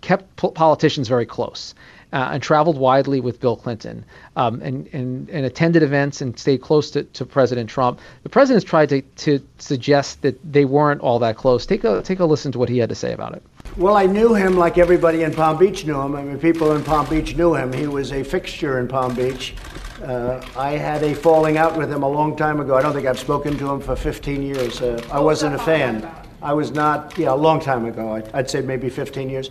kept 0.00 0.36
po- 0.36 0.50
politicians 0.50 1.08
very 1.08 1.26
close 1.26 1.74
uh, 2.16 2.30
and 2.32 2.42
traveled 2.42 2.78
widely 2.78 3.20
with 3.20 3.38
Bill 3.40 3.56
Clinton 3.56 4.02
um, 4.36 4.62
and, 4.62 4.88
and, 4.94 5.28
and 5.28 5.44
attended 5.44 5.82
events 5.82 6.22
and 6.22 6.38
stayed 6.38 6.62
close 6.62 6.90
to, 6.92 7.02
to 7.02 7.26
President 7.26 7.68
Trump. 7.68 8.00
The 8.22 8.30
president's 8.30 8.64
tried 8.64 8.88
to, 8.88 9.02
to 9.02 9.46
suggest 9.58 10.22
that 10.22 10.40
they 10.50 10.64
weren't 10.64 11.02
all 11.02 11.18
that 11.18 11.36
close. 11.36 11.66
Take 11.66 11.84
a, 11.84 12.00
take 12.00 12.18
a 12.18 12.24
listen 12.24 12.52
to 12.52 12.58
what 12.58 12.70
he 12.70 12.78
had 12.78 12.88
to 12.88 12.94
say 12.94 13.12
about 13.12 13.34
it. 13.34 13.42
Well, 13.76 13.98
I 13.98 14.06
knew 14.06 14.32
him 14.32 14.56
like 14.56 14.78
everybody 14.78 15.24
in 15.24 15.34
Palm 15.34 15.58
Beach 15.58 15.84
knew 15.84 16.00
him. 16.00 16.16
I 16.16 16.22
mean, 16.22 16.38
people 16.38 16.74
in 16.74 16.82
Palm 16.82 17.06
Beach 17.10 17.36
knew 17.36 17.54
him. 17.54 17.70
He 17.70 17.86
was 17.86 18.12
a 18.12 18.24
fixture 18.24 18.78
in 18.78 18.88
Palm 18.88 19.14
Beach. 19.14 19.54
Uh, 20.02 20.42
I 20.56 20.70
had 20.70 21.02
a 21.02 21.14
falling 21.14 21.58
out 21.58 21.76
with 21.76 21.92
him 21.92 22.02
a 22.02 22.08
long 22.08 22.34
time 22.34 22.60
ago. 22.60 22.76
I 22.76 22.80
don't 22.80 22.94
think 22.94 23.06
I've 23.06 23.18
spoken 23.18 23.58
to 23.58 23.70
him 23.70 23.80
for 23.82 23.94
15 23.94 24.40
years. 24.40 24.80
Uh, 24.80 25.06
I 25.12 25.20
wasn't 25.20 25.54
a 25.54 25.58
fan. 25.58 26.10
I 26.40 26.54
was 26.54 26.70
not, 26.70 27.18
yeah, 27.18 27.34
a 27.34 27.36
long 27.36 27.60
time 27.60 27.84
ago. 27.84 28.14
I'd, 28.14 28.34
I'd 28.34 28.48
say 28.48 28.62
maybe 28.62 28.88
15 28.88 29.28
years. 29.28 29.50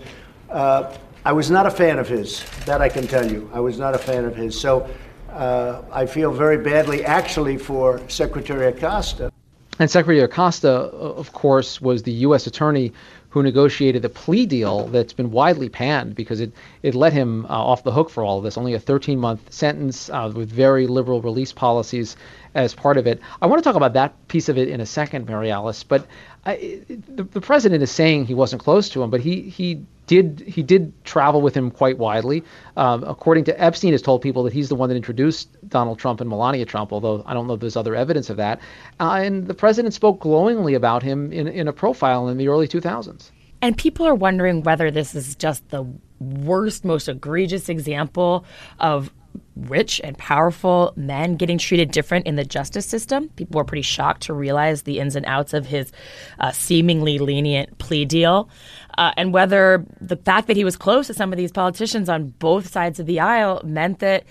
Uh, 0.50 0.96
I 1.26 1.32
was 1.32 1.50
not 1.50 1.66
a 1.66 1.72
fan 1.72 1.98
of 1.98 2.08
his. 2.08 2.44
That 2.66 2.82
I 2.82 2.90
can 2.90 3.08
tell 3.08 3.30
you. 3.30 3.50
I 3.52 3.60
was 3.60 3.80
not 3.80 3.96
a 3.96 3.98
fan 3.98 4.26
of 4.26 4.36
his. 4.36 4.60
So 4.60 4.88
uh, 5.32 5.82
I 5.92 6.06
feel 6.06 6.32
very 6.32 6.58
badly, 6.58 7.04
actually, 7.04 7.58
for 7.58 8.00
Secretary 8.08 8.68
Acosta. 8.68 9.32
And 9.80 9.90
Secretary 9.90 10.20
Acosta, 10.20 10.70
of 10.70 11.34
course, 11.34 11.82
was 11.82 12.04
the 12.04 12.12
U.S. 12.12 12.46
attorney 12.46 12.94
who 13.30 13.42
negotiated 13.42 14.04
the 14.04 14.10
plea 14.10 14.46
deal 14.46 14.88
that's 14.88 15.14
been 15.14 15.32
widely 15.32 15.68
panned 15.68 16.16
because 16.16 16.40
it, 16.40 16.54
it 16.84 16.94
let 16.94 17.12
him 17.12 17.46
uh, 17.48 17.50
off 17.50 17.84
the 17.84 17.92
hook 17.92 18.12
for 18.12 18.24
all 18.24 18.38
of 18.38 18.44
this. 18.44 18.56
Only 18.56 18.76
a 18.76 18.80
13 18.80 19.20
month 19.20 19.52
sentence 19.52 20.10
uh, 20.10 20.32
with 20.34 20.50
very 20.50 20.86
liberal 20.86 21.22
release 21.22 21.52
policies 21.52 22.16
as 22.54 22.76
part 22.76 22.98
of 22.98 23.08
it. 23.08 23.20
I 23.42 23.48
want 23.48 23.62
to 23.62 23.68
talk 23.68 23.76
about 23.76 23.94
that 23.94 24.28
piece 24.28 24.48
of 24.48 24.60
it 24.60 24.70
in 24.70 24.80
a 24.80 24.86
second, 24.86 25.28
Mary 25.28 25.50
Alice. 25.50 25.84
But 25.84 26.06
I, 26.46 26.82
the, 26.88 27.24
the 27.24 27.42
president 27.42 27.82
is 27.82 27.92
saying 27.92 28.28
he 28.28 28.36
wasn't 28.36 28.62
close 28.62 28.90
to 28.90 29.02
him, 29.02 29.10
but 29.10 29.20
he, 29.20 29.42
he 29.42 29.84
did 30.08 30.44
he 30.46 30.64
did 30.64 30.94
travel 31.04 31.42
with 31.42 31.56
him 31.56 31.72
quite 31.72 31.98
widely. 31.98 32.44
Um, 32.78 33.04
according 33.04 33.46
to 33.46 33.62
Epstein, 33.62 33.92
has 33.92 34.02
told 34.02 34.22
people 34.22 34.44
that 34.44 34.54
he's 34.54 34.70
the 34.70 34.76
one 34.76 34.90
that 34.90 34.96
introduced 34.96 35.50
Donald 35.68 36.00
Trump 36.00 36.22
and 36.22 36.30
Melania 36.30 36.66
Trump, 36.66 36.92
although 36.94 37.24
I 37.26 37.34
don't 37.34 37.48
know 37.48 37.54
if 37.54 37.60
there's 37.60 37.78
other 37.78 37.96
evidence 37.96 38.30
of 38.30 38.38
that. 38.38 38.60
Uh, 39.00 39.22
and 39.24 39.48
the 39.48 39.54
president 39.54 39.94
spoke 39.94 40.20
glowingly 40.20 40.74
about 40.74 41.04
him 41.04 41.32
in, 41.32 41.48
in 41.48 41.68
a 41.68 41.74
profile 41.74 42.28
in 42.28 42.38
the 42.38 42.48
early 42.48 42.68
2000s. 42.68 43.32
And 43.62 43.78
people 43.78 44.06
are 44.06 44.16
wondering 44.16 44.64
whether 44.64 44.92
this 44.92 45.16
is 45.16 45.36
just 45.36 45.68
the 45.70 45.86
worst, 46.20 46.86
most 46.86 47.08
egregious 47.08 47.70
example 47.70 48.46
of 48.80 49.12
rich 49.56 50.02
and 50.04 50.18
powerful 50.18 50.94
men 50.96 51.36
getting 51.36 51.58
treated 51.58 51.92
different 51.92 52.28
in 52.28 52.36
the 52.36 52.44
justice 52.44 52.86
system. 52.86 53.30
People 53.30 53.58
were 53.58 53.64
pretty 53.64 53.82
shocked 53.82 54.24
to 54.24 54.34
realize 54.34 54.84
the 54.84 55.00
ins 55.00 55.16
and 55.16 55.26
outs 55.26 55.54
of 55.54 55.66
his 55.66 55.92
uh, 56.40 56.52
seemingly 56.52 57.20
lenient 57.20 57.78
plea 57.78 58.06
deal. 58.06 58.50
Uh, 58.98 59.12
and 59.18 59.34
whether 59.34 59.86
the 60.00 60.16
fact 60.16 60.48
that 60.48 60.56
he 60.56 60.64
was 60.64 60.78
close 60.78 61.08
to 61.08 61.14
some 61.14 61.34
of 61.34 61.38
these 61.38 61.52
politicians 61.52 62.10
on 62.10 62.30
both 62.40 62.68
sides 62.68 63.00
of 63.00 63.06
the 63.06 63.20
aisle 63.20 63.62
meant 63.64 64.00
that 64.00 64.24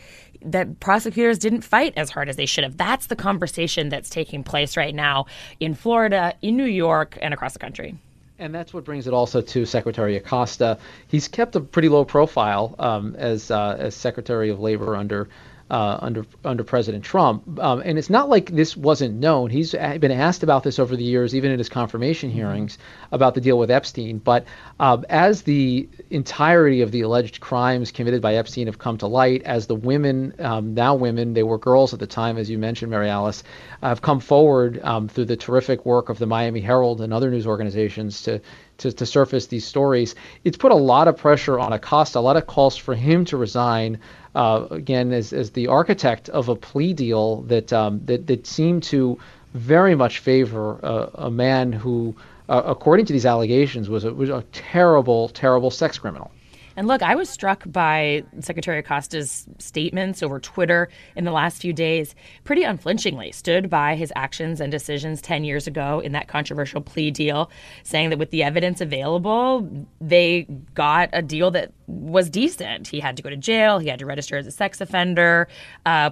that 0.44 0.78
prosecutors 0.80 1.38
didn't 1.38 1.62
fight 1.62 1.94
as 1.96 2.10
hard 2.10 2.28
as 2.28 2.36
they 2.36 2.46
should 2.46 2.64
have. 2.64 2.76
That's 2.76 3.06
the 3.06 3.16
conversation 3.16 3.88
that's 3.88 4.10
taking 4.10 4.44
place 4.44 4.76
right 4.76 4.94
now 4.94 5.26
in 5.58 5.74
Florida, 5.74 6.34
in 6.42 6.56
New 6.56 6.66
York, 6.66 7.18
and 7.22 7.32
across 7.32 7.54
the 7.54 7.58
country. 7.58 7.96
And 8.38 8.54
that's 8.54 8.74
what 8.74 8.84
brings 8.84 9.06
it 9.06 9.14
also 9.14 9.40
to 9.40 9.64
Secretary 9.64 10.16
Acosta. 10.16 10.78
He's 11.06 11.28
kept 11.28 11.54
a 11.56 11.60
pretty 11.60 11.88
low 11.88 12.04
profile 12.04 12.74
um, 12.78 13.14
as 13.16 13.50
uh, 13.50 13.76
as 13.78 13.94
Secretary 13.94 14.50
of 14.50 14.60
Labor 14.60 14.96
under 14.96 15.28
uh, 15.70 15.98
under 16.00 16.26
under 16.44 16.62
President 16.62 17.04
Trump. 17.04 17.58
Um, 17.58 17.82
and 17.84 17.98
it's 17.98 18.10
not 18.10 18.28
like 18.28 18.50
this 18.50 18.76
wasn't 18.76 19.14
known. 19.14 19.50
He's 19.50 19.72
been 19.72 20.10
asked 20.10 20.42
about 20.42 20.62
this 20.62 20.78
over 20.78 20.94
the 20.94 21.04
years, 21.04 21.34
even 21.34 21.50
in 21.50 21.58
his 21.58 21.68
confirmation 21.68 22.28
mm-hmm. 22.28 22.38
hearings 22.38 22.78
about 23.12 23.34
the 23.34 23.40
deal 23.40 23.58
with 23.58 23.70
Epstein. 23.70 24.18
But 24.18 24.44
uh, 24.78 24.98
as 25.08 25.42
the 25.42 25.88
entirety 26.10 26.82
of 26.82 26.90
the 26.90 27.00
alleged 27.00 27.40
crimes 27.40 27.92
committed 27.92 28.20
by 28.20 28.34
Epstein 28.34 28.66
have 28.66 28.78
come 28.78 28.98
to 28.98 29.06
light, 29.06 29.42
as 29.44 29.66
the 29.66 29.74
women, 29.74 30.34
um, 30.38 30.74
now 30.74 30.94
women, 30.94 31.32
they 31.32 31.42
were 31.42 31.58
girls 31.58 31.94
at 31.94 32.00
the 32.00 32.06
time, 32.06 32.36
as 32.36 32.50
you 32.50 32.58
mentioned, 32.58 32.90
Mary 32.90 33.08
Alice, 33.08 33.42
have 33.82 34.02
come 34.02 34.20
forward 34.20 34.80
um, 34.82 35.08
through 35.08 35.26
the 35.26 35.36
terrific 35.36 35.86
work 35.86 36.08
of 36.08 36.18
the 36.18 36.26
Miami 36.26 36.60
Herald 36.60 37.00
and 37.00 37.12
other 37.12 37.30
news 37.30 37.46
organizations 37.46 38.22
to 38.22 38.40
to, 38.78 38.92
to 38.92 39.06
surface 39.06 39.46
these 39.46 39.66
stories. 39.66 40.14
It's 40.44 40.56
put 40.56 40.72
a 40.72 40.76
lot 40.76 41.08
of 41.08 41.16
pressure 41.16 41.58
on 41.58 41.72
Acosta, 41.72 42.18
a 42.18 42.20
lot 42.20 42.36
of 42.36 42.46
calls 42.46 42.76
for 42.76 42.94
him 42.94 43.24
to 43.26 43.36
resign. 43.36 43.98
Uh, 44.34 44.66
again, 44.70 45.12
as, 45.12 45.32
as 45.32 45.50
the 45.50 45.68
architect 45.68 46.28
of 46.28 46.48
a 46.48 46.56
plea 46.56 46.92
deal 46.92 47.42
that 47.42 47.72
um, 47.72 48.00
that, 48.04 48.26
that 48.26 48.46
seemed 48.46 48.82
to 48.84 49.18
very 49.52 49.94
much 49.94 50.18
favor 50.18 50.80
a, 50.82 51.26
a 51.26 51.30
man 51.30 51.72
who, 51.72 52.14
uh, 52.48 52.62
according 52.64 53.06
to 53.06 53.12
these 53.12 53.26
allegations, 53.26 53.88
was 53.88 54.04
a, 54.04 54.12
was 54.12 54.30
a 54.30 54.44
terrible, 54.52 55.28
terrible 55.28 55.70
sex 55.70 55.98
criminal. 55.98 56.32
And 56.76 56.88
look, 56.88 57.02
I 57.02 57.14
was 57.14 57.28
struck 57.28 57.62
by 57.66 58.24
Secretary 58.40 58.78
Acosta's 58.78 59.46
statements 59.58 60.22
over 60.22 60.40
Twitter 60.40 60.88
in 61.14 61.24
the 61.24 61.30
last 61.30 61.60
few 61.60 61.72
days, 61.72 62.14
pretty 62.42 62.64
unflinchingly 62.64 63.32
stood 63.32 63.70
by 63.70 63.94
his 63.94 64.12
actions 64.16 64.60
and 64.60 64.70
decisions 64.72 65.22
10 65.22 65.44
years 65.44 65.66
ago 65.66 66.00
in 66.00 66.12
that 66.12 66.28
controversial 66.28 66.80
plea 66.80 67.10
deal, 67.10 67.50
saying 67.84 68.10
that 68.10 68.18
with 68.18 68.30
the 68.30 68.42
evidence 68.42 68.80
available, 68.80 69.68
they 70.00 70.46
got 70.74 71.10
a 71.12 71.22
deal 71.22 71.50
that 71.52 71.72
was 71.86 72.28
decent. 72.28 72.88
He 72.88 72.98
had 73.00 73.16
to 73.16 73.22
go 73.22 73.30
to 73.30 73.36
jail, 73.36 73.78
he 73.78 73.88
had 73.88 73.98
to 74.00 74.06
register 74.06 74.36
as 74.36 74.46
a 74.46 74.50
sex 74.50 74.80
offender, 74.80 75.48
uh, 75.86 76.10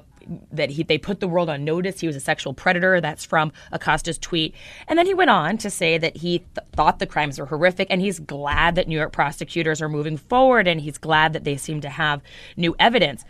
that 0.51 0.71
he 0.71 0.83
they 0.83 0.99
put 0.99 1.21
the 1.21 1.29
world 1.29 1.49
on 1.49 1.65
notice 1.65 2.01
he 2.01 2.07
was 2.07 2.17
a 2.17 2.21
sexual 2.21 2.55
predator. 2.55 3.01
That's 3.01 3.25
from 3.25 3.53
Acosta's 3.73 4.19
tweet. 4.19 4.55
And 4.89 4.99
then 4.99 5.07
he 5.07 5.15
went 5.15 5.31
on 5.31 5.59
to 5.59 5.71
say 5.71 5.99
that 5.99 6.17
he 6.17 6.39
th- 6.39 6.67
thought 6.73 6.99
the 6.99 7.07
crimes 7.07 7.39
were 7.39 7.47
horrific 7.47 7.89
and 7.91 8.01
he's 8.01 8.19
glad 8.19 8.75
that 8.75 8.89
New 8.89 8.97
York 8.97 9.13
prosecutors 9.13 9.83
are 9.83 9.89
moving 9.89 10.17
forward 10.17 10.67
and 10.69 10.81
he's 10.81 10.99
glad 10.99 11.33
that 11.33 11.45
they 11.45 11.57
seem 11.57 11.81
to 11.81 11.89
have 11.89 12.23
new 12.57 12.75
evidence 12.79 13.25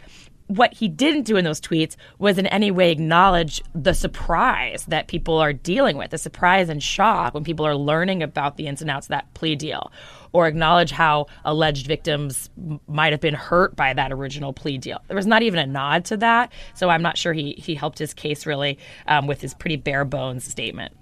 what 0.46 0.74
he 0.74 0.88
didn't 0.88 1.22
do 1.22 1.36
in 1.36 1.44
those 1.44 1.60
tweets 1.60 1.96
was 2.18 2.36
in 2.36 2.46
any 2.46 2.70
way 2.70 2.90
acknowledge 2.90 3.62
the 3.74 3.94
surprise 3.94 4.84
that 4.86 5.08
people 5.08 5.38
are 5.38 5.52
dealing 5.52 5.96
with, 5.96 6.10
the 6.10 6.18
surprise 6.18 6.68
and 6.68 6.82
shock 6.82 7.32
when 7.32 7.44
people 7.44 7.66
are 7.66 7.76
learning 7.76 8.22
about 8.22 8.56
the 8.56 8.66
ins 8.66 8.82
and 8.82 8.90
outs 8.90 9.06
of 9.06 9.10
that 9.10 9.32
plea 9.34 9.56
deal, 9.56 9.90
or 10.32 10.46
acknowledge 10.46 10.90
how 10.90 11.26
alleged 11.44 11.86
victims 11.86 12.50
might 12.86 13.12
have 13.12 13.20
been 13.20 13.34
hurt 13.34 13.76
by 13.76 13.92
that 13.92 14.12
original 14.12 14.52
plea 14.52 14.78
deal. 14.78 14.98
There 15.08 15.16
was 15.16 15.26
not 15.26 15.42
even 15.42 15.58
a 15.58 15.66
nod 15.66 16.04
to 16.06 16.16
that, 16.18 16.52
so 16.74 16.88
I'm 16.88 17.02
not 17.02 17.18
sure 17.18 17.32
he, 17.32 17.52
he 17.52 17.74
helped 17.74 17.98
his 17.98 18.14
case 18.14 18.46
really 18.46 18.78
um, 19.06 19.26
with 19.26 19.40
his 19.40 19.54
pretty 19.54 19.76
bare 19.76 20.04
bones 20.04 20.44
statement. 20.44 20.94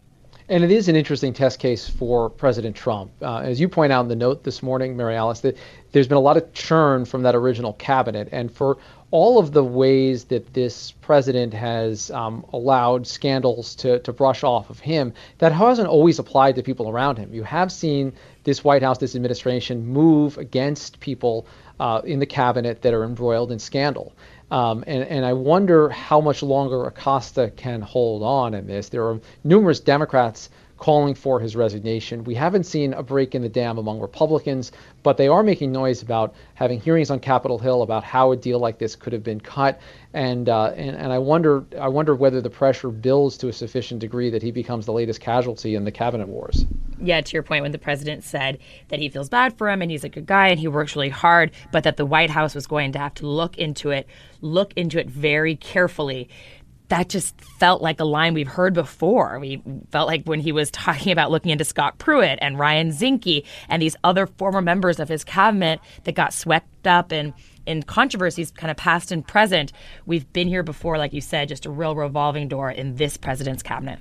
And 0.50 0.64
it 0.64 0.72
is 0.72 0.88
an 0.88 0.96
interesting 0.96 1.32
test 1.32 1.60
case 1.60 1.88
for 1.88 2.28
President 2.28 2.74
Trump. 2.74 3.12
Uh, 3.22 3.36
as 3.36 3.60
you 3.60 3.68
point 3.68 3.92
out 3.92 4.00
in 4.00 4.08
the 4.08 4.16
note 4.16 4.42
this 4.42 4.64
morning, 4.64 4.96
Mary 4.96 5.14
Alice, 5.14 5.42
that 5.42 5.56
there's 5.92 6.08
been 6.08 6.16
a 6.16 6.20
lot 6.20 6.36
of 6.36 6.52
churn 6.54 7.04
from 7.04 7.22
that 7.22 7.36
original 7.36 7.74
cabinet. 7.74 8.28
And 8.32 8.50
for 8.50 8.76
all 9.12 9.38
of 9.38 9.52
the 9.52 9.62
ways 9.62 10.24
that 10.24 10.52
this 10.52 10.90
president 10.90 11.54
has 11.54 12.10
um, 12.10 12.44
allowed 12.52 13.06
scandals 13.06 13.76
to, 13.76 14.00
to 14.00 14.12
brush 14.12 14.42
off 14.42 14.70
of 14.70 14.80
him, 14.80 15.12
that 15.38 15.52
hasn't 15.52 15.86
always 15.86 16.18
applied 16.18 16.56
to 16.56 16.64
people 16.64 16.88
around 16.88 17.16
him. 17.16 17.32
You 17.32 17.44
have 17.44 17.70
seen 17.70 18.12
this 18.42 18.64
White 18.64 18.82
House, 18.82 18.98
this 18.98 19.14
administration 19.14 19.86
move 19.86 20.36
against 20.36 20.98
people 20.98 21.46
uh, 21.78 22.00
in 22.04 22.18
the 22.18 22.26
cabinet 22.26 22.82
that 22.82 22.92
are 22.92 23.04
embroiled 23.04 23.52
in 23.52 23.60
scandal. 23.60 24.12
Um, 24.50 24.82
and, 24.86 25.04
and 25.04 25.24
I 25.24 25.32
wonder 25.32 25.88
how 25.90 26.20
much 26.20 26.42
longer 26.42 26.84
Acosta 26.86 27.52
can 27.56 27.80
hold 27.80 28.22
on 28.22 28.54
in 28.54 28.66
this. 28.66 28.88
There 28.88 29.04
are 29.04 29.20
numerous 29.44 29.80
Democrats 29.80 30.50
calling 30.80 31.14
for 31.14 31.38
his 31.38 31.54
resignation. 31.54 32.24
We 32.24 32.34
haven't 32.34 32.64
seen 32.64 32.94
a 32.94 33.02
break 33.02 33.34
in 33.34 33.42
the 33.42 33.48
dam 33.48 33.76
among 33.78 34.00
Republicans, 34.00 34.72
but 35.02 35.18
they 35.18 35.28
are 35.28 35.42
making 35.42 35.72
noise 35.72 36.02
about 36.02 36.34
having 36.54 36.80
hearings 36.80 37.10
on 37.10 37.20
Capitol 37.20 37.58
Hill 37.58 37.82
about 37.82 38.02
how 38.02 38.32
a 38.32 38.36
deal 38.36 38.58
like 38.58 38.78
this 38.78 38.96
could 38.96 39.12
have 39.12 39.22
been 39.22 39.40
cut. 39.40 39.78
And 40.14 40.48
uh, 40.48 40.72
and, 40.76 40.96
and 40.96 41.12
I 41.12 41.18
wonder 41.18 41.64
I 41.78 41.86
wonder 41.88 42.16
whether 42.16 42.40
the 42.40 42.50
pressure 42.50 42.88
builds 42.88 43.36
to 43.38 43.48
a 43.48 43.52
sufficient 43.52 44.00
degree 44.00 44.30
that 44.30 44.42
he 44.42 44.50
becomes 44.50 44.86
the 44.86 44.92
latest 44.92 45.20
casualty 45.20 45.74
in 45.76 45.84
the 45.84 45.92
cabinet 45.92 46.26
wars. 46.26 46.64
Yeah, 47.02 47.20
to 47.20 47.32
your 47.32 47.42
point, 47.42 47.62
when 47.62 47.72
the 47.72 47.78
president 47.78 48.24
said 48.24 48.58
that 48.88 48.98
he 48.98 49.08
feels 49.08 49.28
bad 49.28 49.56
for 49.56 49.70
him 49.70 49.80
and 49.82 49.90
he's 49.90 50.04
a 50.04 50.08
good 50.08 50.26
guy 50.26 50.48
and 50.48 50.58
he 50.58 50.68
works 50.68 50.96
really 50.96 51.08
hard, 51.08 51.50
but 51.72 51.84
that 51.84 51.96
the 51.96 52.04
White 52.04 52.30
House 52.30 52.54
was 52.54 52.66
going 52.66 52.92
to 52.92 52.98
have 52.98 53.14
to 53.14 53.26
look 53.26 53.56
into 53.56 53.90
it, 53.90 54.06
look 54.40 54.72
into 54.74 54.98
it 54.98 55.08
very 55.08 55.56
carefully 55.56 56.28
that 56.90 57.08
just 57.08 57.40
felt 57.40 57.82
like 57.82 58.00
a 58.00 58.04
line 58.04 58.34
we've 58.34 58.48
heard 58.48 58.74
before. 58.74 59.38
We 59.38 59.62
felt 59.90 60.08
like 60.08 60.24
when 60.24 60.40
he 60.40 60.52
was 60.52 60.70
talking 60.70 61.12
about 61.12 61.30
looking 61.30 61.50
into 61.50 61.64
Scott 61.64 61.98
Pruitt 61.98 62.38
and 62.42 62.58
Ryan 62.58 62.90
Zinke 62.90 63.46
and 63.68 63.80
these 63.80 63.96
other 64.04 64.26
former 64.26 64.60
members 64.60 65.00
of 65.00 65.08
his 65.08 65.24
cabinet 65.24 65.80
that 66.04 66.14
got 66.14 66.34
swept 66.34 66.86
up 66.86 67.12
in 67.12 67.32
in 67.66 67.82
controversies 67.82 68.50
kind 68.50 68.70
of 68.70 68.76
past 68.76 69.12
and 69.12 69.26
present. 69.26 69.72
We've 70.04 70.30
been 70.32 70.48
here 70.48 70.62
before, 70.62 70.98
like 70.98 71.12
you 71.12 71.20
said, 71.20 71.48
just 71.48 71.66
a 71.66 71.70
real 71.70 71.94
revolving 71.94 72.48
door 72.48 72.70
in 72.70 72.96
this 72.96 73.16
president's 73.16 73.62
cabinet. 73.62 74.00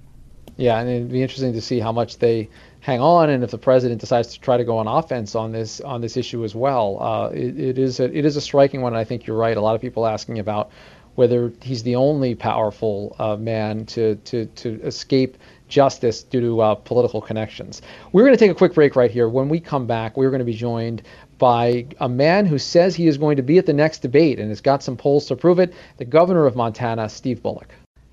Yeah, 0.58 0.80
and 0.80 0.90
it'd 0.90 1.12
be 1.12 1.22
interesting 1.22 1.54
to 1.54 1.62
see 1.62 1.80
how 1.80 1.92
much 1.92 2.18
they 2.18 2.50
hang 2.82 3.00
on, 3.00 3.30
and 3.30 3.44
if 3.44 3.52
the 3.52 3.58
president 3.58 4.02
decides 4.02 4.34
to 4.34 4.40
try 4.40 4.58
to 4.58 4.64
go 4.64 4.78
on 4.78 4.88
offense 4.88 5.36
on 5.36 5.52
this 5.52 5.80
on 5.82 6.02
this 6.02 6.18
issue 6.18 6.44
as 6.44 6.56
well. 6.56 7.02
Uh, 7.02 7.30
it, 7.30 7.60
it 7.60 7.78
is 7.78 8.00
a, 8.00 8.06
it 8.06 8.26
is 8.26 8.36
a 8.36 8.42
striking 8.42 8.82
one. 8.82 8.96
I 8.96 9.04
think 9.04 9.28
you're 9.28 9.38
right. 9.38 9.56
A 9.56 9.62
lot 9.62 9.76
of 9.76 9.82
people 9.82 10.08
asking 10.08 10.40
about 10.40 10.72
whether 11.16 11.52
he's 11.62 11.84
the 11.84 11.96
only 11.96 12.36
powerful 12.36 13.16
uh, 13.20 13.36
man 13.36 13.86
to, 13.86 14.16
to, 14.16 14.46
to 14.46 14.82
escape 14.82 15.38
justice 15.68 16.24
due 16.24 16.42
to 16.42 16.62
uh, 16.62 16.76
political 16.76 17.22
connections. 17.22 17.82
We're 18.12 18.24
going 18.24 18.34
to 18.34 18.40
take 18.40 18.52
a 18.52 18.56
quick 18.56 18.74
break 18.74 18.96
right 18.96 19.12
here. 19.12 19.30
When 19.30 19.50
we 19.50 19.60
come 19.60 19.86
back, 19.86 20.18
we're 20.18 20.32
going 20.32 20.40
to 20.40 20.46
be 20.46 20.54
joined 20.54 21.04
by 21.38 21.86
a 22.00 22.10
man 22.10 22.46
who 22.46 22.58
says 22.58 22.96
he 22.96 23.08
is 23.08 23.18
going 23.18 23.38
to 23.38 23.44
be 23.44 23.58
at 23.58 23.66
the 23.66 23.74
next 23.74 24.00
debate 24.00 24.40
and 24.40 24.50
has 24.50 24.62
got 24.62 24.84
some 24.84 24.98
polls 24.98 25.28
to 25.28 25.36
prove 25.36 25.60
it, 25.60 25.74
the 25.98 26.06
governor 26.06 26.46
of 26.46 26.56
Montana, 26.56 27.08
Steve 27.08 27.42
Bullock. 27.42 27.70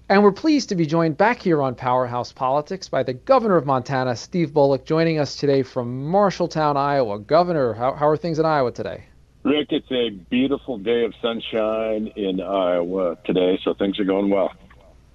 And 0.09 0.23
we're 0.23 0.31
pleased 0.31 0.69
to 0.69 0.76
be 0.76 0.87
joined 0.87 1.17
back 1.17 1.43
here 1.43 1.61
on 1.61 1.75
Powerhouse 1.75 2.31
Politics 2.31 2.88
by 2.88 3.03
the 3.03 3.12
governor 3.12 3.57
of 3.57 3.67
Montana, 3.67 4.15
Steve 4.15 4.55
Bullock, 4.55 4.85
joining 4.85 5.19
us 5.19 5.35
today 5.35 5.65
from 5.65 6.09
Marshalltown, 6.09 6.76
Iowa. 6.76 7.19
Governor, 7.19 7.73
how, 7.73 7.93
how 7.95 8.07
are 8.07 8.17
things 8.17 8.38
in 8.38 8.47
Iowa 8.47 8.71
today? 8.71 9.07
Rick, 9.47 9.69
it's 9.71 9.93
a 9.93 10.11
beautiful 10.11 10.76
day 10.76 11.05
of 11.05 11.15
sunshine 11.23 12.09
in 12.17 12.41
Iowa 12.41 13.17
today, 13.25 13.61
so 13.62 13.75
things 13.75 14.00
are 14.00 14.05
going 14.05 14.29
well. 14.29 14.53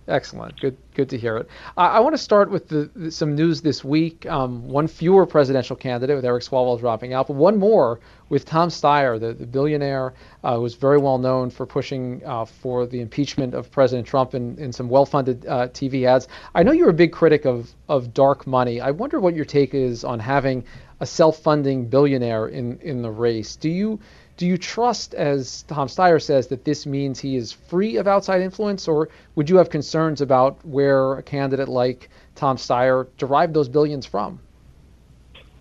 Excellent. 0.08 0.60
Good. 0.60 0.78
Good 0.94 1.10
to 1.12 1.18
hear 1.18 1.38
it. 1.38 1.48
I 1.78 2.02
want 2.02 2.14
to 2.16 2.18
start 2.18 2.52
with 2.52 2.68
the, 2.68 2.90
the, 2.96 3.12
some 3.12 3.36
news 3.36 3.62
this 3.62 3.84
week. 3.84 4.26
Um, 4.26 4.68
one 4.68 4.88
fewer 4.88 5.26
presidential 5.26 5.76
candidate 5.76 6.16
with 6.16 6.26
Eric 6.26 6.44
Swalwell 6.44 6.80
dropping 6.80 7.14
out, 7.14 7.28
but 7.28 7.36
one 7.36 7.58
more 7.58 8.02
with 8.28 8.46
Tom 8.46 8.70
Steyer, 8.70 9.20
the, 9.20 9.34
the 9.34 9.46
billionaire 9.46 10.14
uh, 10.44 10.56
who 10.56 10.62
was 10.62 10.76
very 10.76 10.98
well 10.98 11.18
known 11.18 11.50
for 11.50 11.66
pushing 11.66 12.22
uh, 12.26 12.46
for 12.46 12.86
the 12.88 13.00
impeachment 13.00 13.54
of 13.54 13.72
President 13.72 14.08
Trump 14.08 14.34
in, 14.34 14.58
in 14.58 14.74
some 14.74 14.90
well-funded 14.90 15.46
uh, 15.46 15.68
TV 15.68 16.06
ads. 16.06 16.28
I 16.56 16.64
know 16.64 16.72
you're 16.72 16.90
a 16.90 16.94
big 16.94 17.14
critic 17.14 17.46
of 17.46 17.72
of 17.88 18.14
dark 18.14 18.46
money. 18.48 18.82
I 18.82 18.92
wonder 18.92 19.20
what 19.20 19.36
your 19.36 19.46
take 19.46 19.74
is 19.74 20.04
on 20.04 20.20
having 20.20 20.66
a 21.00 21.06
self-funding 21.06 21.88
billionaire 21.88 22.48
in 22.48 22.80
in 22.80 23.02
the 23.02 23.12
race. 23.12 23.56
Do 23.56 23.70
you 23.70 24.00
do 24.42 24.48
you 24.48 24.58
trust, 24.58 25.14
as 25.14 25.62
Tom 25.68 25.88
Steyer 25.88 26.20
says, 26.20 26.48
that 26.48 26.66
this 26.66 26.88
means 26.88 27.20
he 27.20 27.36
is 27.36 27.52
free 27.52 27.98
of 27.98 28.08
outside 28.08 28.42
influence, 28.42 28.88
or 28.88 29.08
would 29.36 29.48
you 29.48 29.58
have 29.58 29.70
concerns 29.70 30.20
about 30.20 30.66
where 30.66 31.14
a 31.14 31.22
candidate 31.22 31.70
like 31.70 32.10
Tom 32.34 32.58
Steyer 32.58 33.06
derived 33.20 33.54
those 33.54 33.70
billions 33.70 34.08
from? 34.08 34.40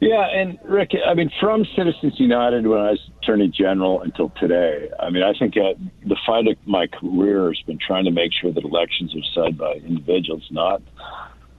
Yeah, 0.00 0.26
and 0.34 0.58
Rick, 0.64 0.92
I 1.06 1.12
mean, 1.12 1.30
from 1.38 1.66
Citizens 1.76 2.18
United 2.18 2.66
when 2.66 2.80
I 2.80 2.92
was 2.92 3.10
Attorney 3.22 3.48
General 3.48 4.00
until 4.00 4.30
today, 4.40 4.88
I 4.98 5.10
mean, 5.10 5.24
I 5.24 5.34
think 5.38 5.58
uh, 5.58 5.74
the 6.06 6.16
fight 6.24 6.46
of 6.46 6.56
my 6.64 6.86
career 6.86 7.48
has 7.48 7.60
been 7.66 7.78
trying 7.86 8.06
to 8.06 8.10
make 8.10 8.32
sure 8.32 8.50
that 8.50 8.64
elections 8.64 9.14
are 9.14 9.20
decided 9.20 9.58
by 9.58 9.74
individuals, 9.74 10.48
not 10.50 10.80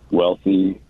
wealthy 0.10 0.82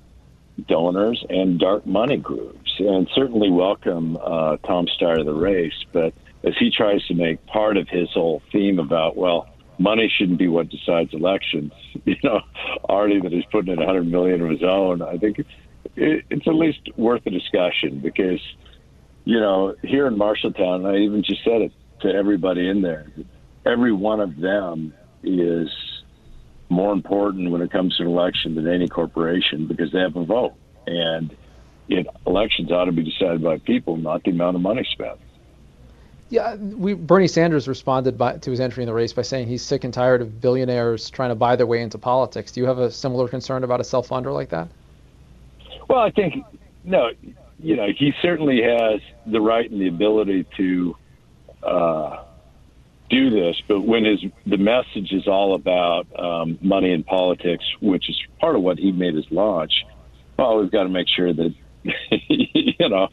donors 0.66 1.26
and 1.30 1.60
dark 1.60 1.86
money 1.86 2.16
groups. 2.16 2.72
And 2.80 3.10
certainly 3.14 3.52
welcome 3.52 4.16
uh, 4.16 4.56
Tom 4.66 4.88
Steyer 4.88 5.18
to 5.18 5.26
the 5.26 5.34
race, 5.34 5.86
but 5.92 6.14
as 6.44 6.54
he 6.58 6.72
tries 6.72 7.06
to 7.08 7.14
make 7.14 7.46
part 7.46 7.78
of 7.78 7.88
his 7.88 8.10
whole 8.14 8.42
theme 8.52 8.80
about, 8.80 9.16
well, 9.16 9.48
money 9.78 10.12
shouldn't 10.16 10.40
be 10.40 10.48
what 10.48 10.70
decides 10.70 11.14
elections, 11.14 11.72
you 12.06 12.16
know, 12.24 12.42
already 12.86 13.20
that 13.20 13.32
he's 13.32 13.46
putting 13.52 13.74
in 13.74 13.80
100 13.80 14.10
million 14.10 14.42
of 14.42 14.50
his 14.50 14.64
own, 14.64 15.02
I 15.02 15.18
think 15.18 15.40
it, 15.40 16.26
it's 16.30 16.48
at 16.48 16.56
least 16.56 16.80
worth 16.98 17.26
a 17.26 17.30
discussion 17.30 18.00
because, 18.00 18.40
you 19.26 19.40
know, 19.40 19.76
here 19.84 20.08
in 20.08 20.16
Marshalltown, 20.16 20.86
I 20.86 21.00
even 21.00 21.24
just 21.24 21.44
said 21.44 21.62
it 21.62 21.72
to 22.02 22.10
everybody 22.10 22.68
in 22.68 22.82
there, 22.82 23.12
every 23.66 23.92
one 23.92 24.20
of 24.20 24.38
them 24.38 24.94
is 25.24 25.70
more 26.70 26.94
important 26.94 27.52
when 27.52 27.62
it 27.62 27.72
comes 27.72 27.98
to 27.98 28.04
an 28.04 28.10
election 28.10 28.56
than 28.56 28.68
any 28.68 28.88
corporation 28.88 29.68
because 29.68 29.92
they 29.92 30.00
have 30.00 30.16
a 30.16 30.24
vote. 30.24 30.54
And 30.88 31.36
it, 31.90 32.08
elections 32.26 32.72
ought 32.72 32.86
to 32.86 32.92
be 32.92 33.04
decided 33.04 33.44
by 33.44 33.58
people, 33.60 33.98
not 33.98 34.24
the 34.24 34.32
amount 34.32 34.56
of 34.56 34.62
money 34.62 34.88
spent. 34.92 35.20
Yeah, 36.32 36.56
we, 36.56 36.94
Bernie 36.94 37.28
Sanders 37.28 37.68
responded 37.68 38.18
by, 38.18 38.38
to 38.38 38.52
his 38.52 38.62
entry 38.62 38.84
in 38.84 38.88
the 38.88 38.94
race 38.94 39.12
by 39.12 39.22
saying 39.22 39.50
he's 39.50 39.62
sick 39.62 39.84
and 39.84 39.94
tired 39.94 40.22
of 40.22 40.40
billionaires 40.40 41.10
trying 41.10 41.28
to 41.28 41.36
buy 41.36 41.58
their 41.58 41.68
way 41.68 41.82
into 41.82 41.98
politics. 41.98 42.54
Do 42.54 42.62
you 42.62 42.68
have 42.68 42.80
a 42.80 42.90
similar 42.90 43.28
concern 43.28 43.66
about 43.66 43.82
a 43.82 43.84
self-funder 43.84 44.34
like 44.34 44.48
that? 44.50 44.70
Well, 45.90 46.00
I 46.00 46.10
think 46.10 46.46
no. 46.86 47.12
You 47.60 47.76
know, 47.76 47.88
he 47.96 48.14
certainly 48.22 48.62
has 48.62 49.02
the 49.28 49.42
right 49.42 49.70
and 49.70 49.82
the 49.82 49.90
ability 49.90 50.46
to 50.56 50.96
uh, 51.64 52.24
do 53.10 53.30
this, 53.30 53.62
but 53.68 53.82
when 53.82 54.06
his 54.06 54.24
the 54.46 54.58
message 54.58 55.12
is 55.12 55.28
all 55.28 55.54
about 55.54 56.08
um, 56.18 56.58
money 56.62 56.94
and 56.94 57.06
politics, 57.06 57.66
which 57.82 58.10
is 58.10 58.18
part 58.40 58.56
of 58.56 58.62
what 58.62 58.80
he 58.80 58.94
made 58.94 59.16
his 59.16 59.30
launch, 59.32 59.74
well, 60.40 60.60
we've 60.60 60.72
got 60.72 60.84
to 60.84 60.90
make 60.90 61.10
sure 61.10 61.34
that 61.34 61.54
you 62.30 62.90
know 62.90 63.10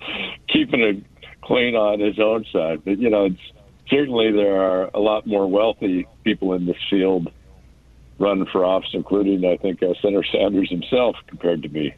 keeping 0.48 0.80
it 0.80 1.04
clean 1.42 1.74
on 1.74 2.00
his 2.00 2.18
own 2.18 2.44
side. 2.52 2.84
But 2.84 2.98
you 2.98 3.10
know, 3.10 3.26
it's, 3.26 3.40
certainly 3.88 4.32
there 4.32 4.60
are 4.60 4.90
a 4.94 5.00
lot 5.00 5.26
more 5.26 5.46
wealthy 5.46 6.06
people 6.24 6.52
in 6.54 6.66
this 6.66 6.76
field 6.90 7.30
running 8.18 8.46
for 8.46 8.64
office, 8.64 8.90
including 8.92 9.44
I 9.44 9.56
think 9.56 9.82
uh, 9.82 9.94
Senator 10.02 10.24
Sanders 10.30 10.70
himself, 10.70 11.16
compared 11.26 11.62
to 11.62 11.68
me. 11.68 11.94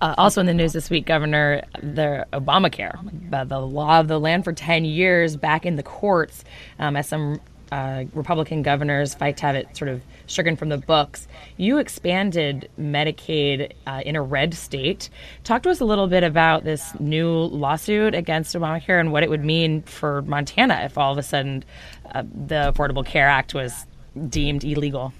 Uh, 0.00 0.14
also 0.16 0.40
in 0.40 0.46
the 0.46 0.54
news 0.54 0.72
this 0.72 0.90
week, 0.90 1.06
Governor, 1.06 1.62
the 1.82 2.24
Obamacare, 2.32 2.94
the, 3.30 3.44
the, 3.44 3.58
law 3.58 3.98
of 3.98 4.06
the 4.06 4.20
land 4.20 4.44
for 4.44 4.52
10 4.52 4.84
years 4.84 5.36
back 5.36 5.66
in 5.66 5.74
the 5.74 5.82
courts 5.82 6.44
um, 6.78 6.96
as 6.96 7.08
some 7.08 7.40
uh, 7.72 8.04
Republican 8.14 8.62
governors 8.62 9.14
fight 9.14 9.36
to 9.38 9.46
have 9.46 9.54
it 9.54 9.76
sort 9.76 9.88
of 9.88 10.02
stricken 10.26 10.56
from 10.56 10.68
the 10.68 10.78
books. 10.78 11.28
You 11.56 11.78
expanded 11.78 12.68
Medicaid 12.78 13.72
uh, 13.86 14.02
in 14.04 14.16
a 14.16 14.22
red 14.22 14.54
state. 14.54 15.10
Talk 15.44 15.62
to 15.64 15.70
us 15.70 15.80
a 15.80 15.84
little 15.84 16.06
bit 16.06 16.22
about 16.22 16.64
this 16.64 16.98
new 17.00 17.30
lawsuit 17.30 18.14
against 18.14 18.54
Obamacare 18.54 19.00
and 19.00 19.12
what 19.12 19.22
it 19.22 19.30
would 19.30 19.44
mean 19.44 19.82
for 19.82 20.22
Montana 20.22 20.82
if 20.84 20.98
all 20.98 21.12
of 21.12 21.18
a 21.18 21.22
sudden 21.22 21.64
uh, 22.14 22.22
the 22.22 22.72
Affordable 22.74 23.04
Care 23.04 23.28
Act 23.28 23.54
was 23.54 23.86
deemed 24.28 24.64
illegal. 24.64 25.12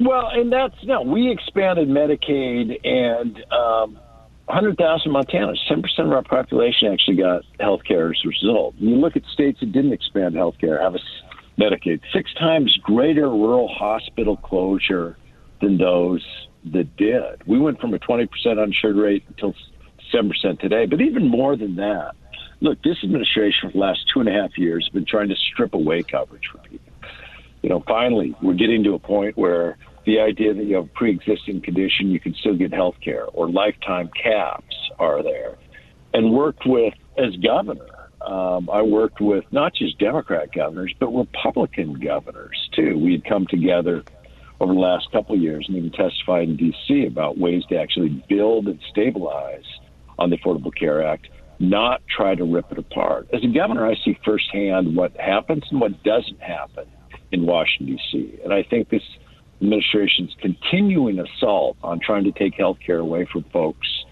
Well, 0.00 0.28
and 0.32 0.52
that's 0.52 0.74
no. 0.82 1.02
We 1.02 1.30
expanded 1.30 1.88
Medicaid, 1.88 2.84
and 2.84 3.36
um, 3.52 3.98
100,000 4.46 5.10
Montanans, 5.10 5.58
10% 5.70 5.82
of 6.00 6.12
our 6.12 6.22
population 6.22 6.92
actually 6.92 7.16
got 7.16 7.42
health 7.60 7.84
care 7.84 8.10
as 8.10 8.20
a 8.24 8.28
result. 8.28 8.74
You 8.78 8.96
look 8.96 9.16
at 9.16 9.22
states 9.32 9.60
that 9.60 9.72
didn't 9.72 9.92
expand 9.92 10.34
health 10.34 10.56
care, 10.58 10.80
have 10.82 10.94
a 10.94 10.98
Medicaid, 11.58 12.00
six 12.12 12.32
times 12.34 12.76
greater 12.82 13.28
rural 13.28 13.68
hospital 13.68 14.36
closure 14.36 15.16
than 15.60 15.78
those 15.78 16.24
that 16.72 16.96
did. 16.96 17.46
We 17.46 17.58
went 17.58 17.80
from 17.80 17.94
a 17.94 17.98
20% 17.98 18.28
uninsured 18.46 18.96
rate 18.96 19.24
until 19.28 19.54
7% 20.12 20.60
today, 20.60 20.86
but 20.86 21.00
even 21.00 21.28
more 21.28 21.56
than 21.56 21.76
that. 21.76 22.14
Look, 22.60 22.82
this 22.82 22.96
administration 23.04 23.70
for 23.70 23.72
the 23.72 23.78
last 23.78 24.00
two 24.12 24.20
and 24.20 24.28
a 24.28 24.32
half 24.32 24.56
years 24.56 24.84
has 24.86 24.92
been 24.92 25.04
trying 25.04 25.28
to 25.28 25.36
strip 25.52 25.74
away 25.74 26.02
coverage 26.02 26.48
for 26.50 26.58
people 26.58 26.92
you 27.64 27.70
know, 27.70 27.82
finally, 27.88 28.36
we're 28.42 28.52
getting 28.52 28.84
to 28.84 28.92
a 28.92 28.98
point 28.98 29.38
where 29.38 29.78
the 30.04 30.20
idea 30.20 30.52
that 30.52 30.64
you 30.64 30.74
have 30.74 30.84
a 30.84 30.88
pre-existing 30.88 31.62
condition, 31.62 32.10
you 32.10 32.20
can 32.20 32.34
still 32.34 32.54
get 32.54 32.74
health 32.74 32.96
care, 33.02 33.24
or 33.24 33.48
lifetime 33.48 34.10
caps 34.22 34.76
are 34.98 35.22
there. 35.22 35.56
And 36.12 36.30
worked 36.30 36.66
with, 36.66 36.92
as 37.16 37.34
governor, 37.36 37.88
um, 38.24 38.70
I 38.70 38.82
worked 38.82 39.20
with 39.20 39.44
not 39.50 39.74
just 39.74 39.98
Democrat 39.98 40.52
governors, 40.52 40.94
but 40.98 41.08
Republican 41.08 41.94
governors 41.94 42.68
too. 42.74 42.98
We 42.98 43.12
had 43.12 43.24
come 43.24 43.46
together 43.46 44.02
over 44.60 44.72
the 44.72 44.80
last 44.80 45.10
couple 45.12 45.34
of 45.34 45.40
years 45.42 45.66
and 45.68 45.76
even 45.76 45.90
testified 45.90 46.48
in 46.48 46.56
D.C. 46.56 47.06
about 47.06 47.38
ways 47.38 47.64
to 47.68 47.76
actually 47.76 48.24
build 48.28 48.66
and 48.66 48.78
stabilize 48.90 49.64
on 50.18 50.30
the 50.30 50.38
Affordable 50.38 50.74
Care 50.74 51.04
Act, 51.04 51.28
not 51.58 52.02
try 52.06 52.34
to 52.34 52.44
rip 52.44 52.70
it 52.72 52.78
apart. 52.78 53.28
As 53.32 53.42
a 53.44 53.48
governor, 53.48 53.86
I 53.86 53.94
see 54.04 54.18
firsthand 54.24 54.96
what 54.96 55.16
happens 55.16 55.64
and 55.70 55.80
what 55.80 56.02
doesn't 56.02 56.40
happen 56.40 56.86
in 57.32 57.46
Washington, 57.46 57.96
D.C. 57.96 58.40
And 58.44 58.52
I 58.52 58.62
think 58.62 58.88
this 58.88 59.02
administration's 59.60 60.34
continuing 60.40 61.18
assault 61.18 61.76
on 61.82 62.00
trying 62.00 62.24
to 62.24 62.32
take 62.32 62.54
health 62.54 62.78
care 62.84 62.98
away 62.98 63.26
from 63.30 63.44
folks 63.44 64.03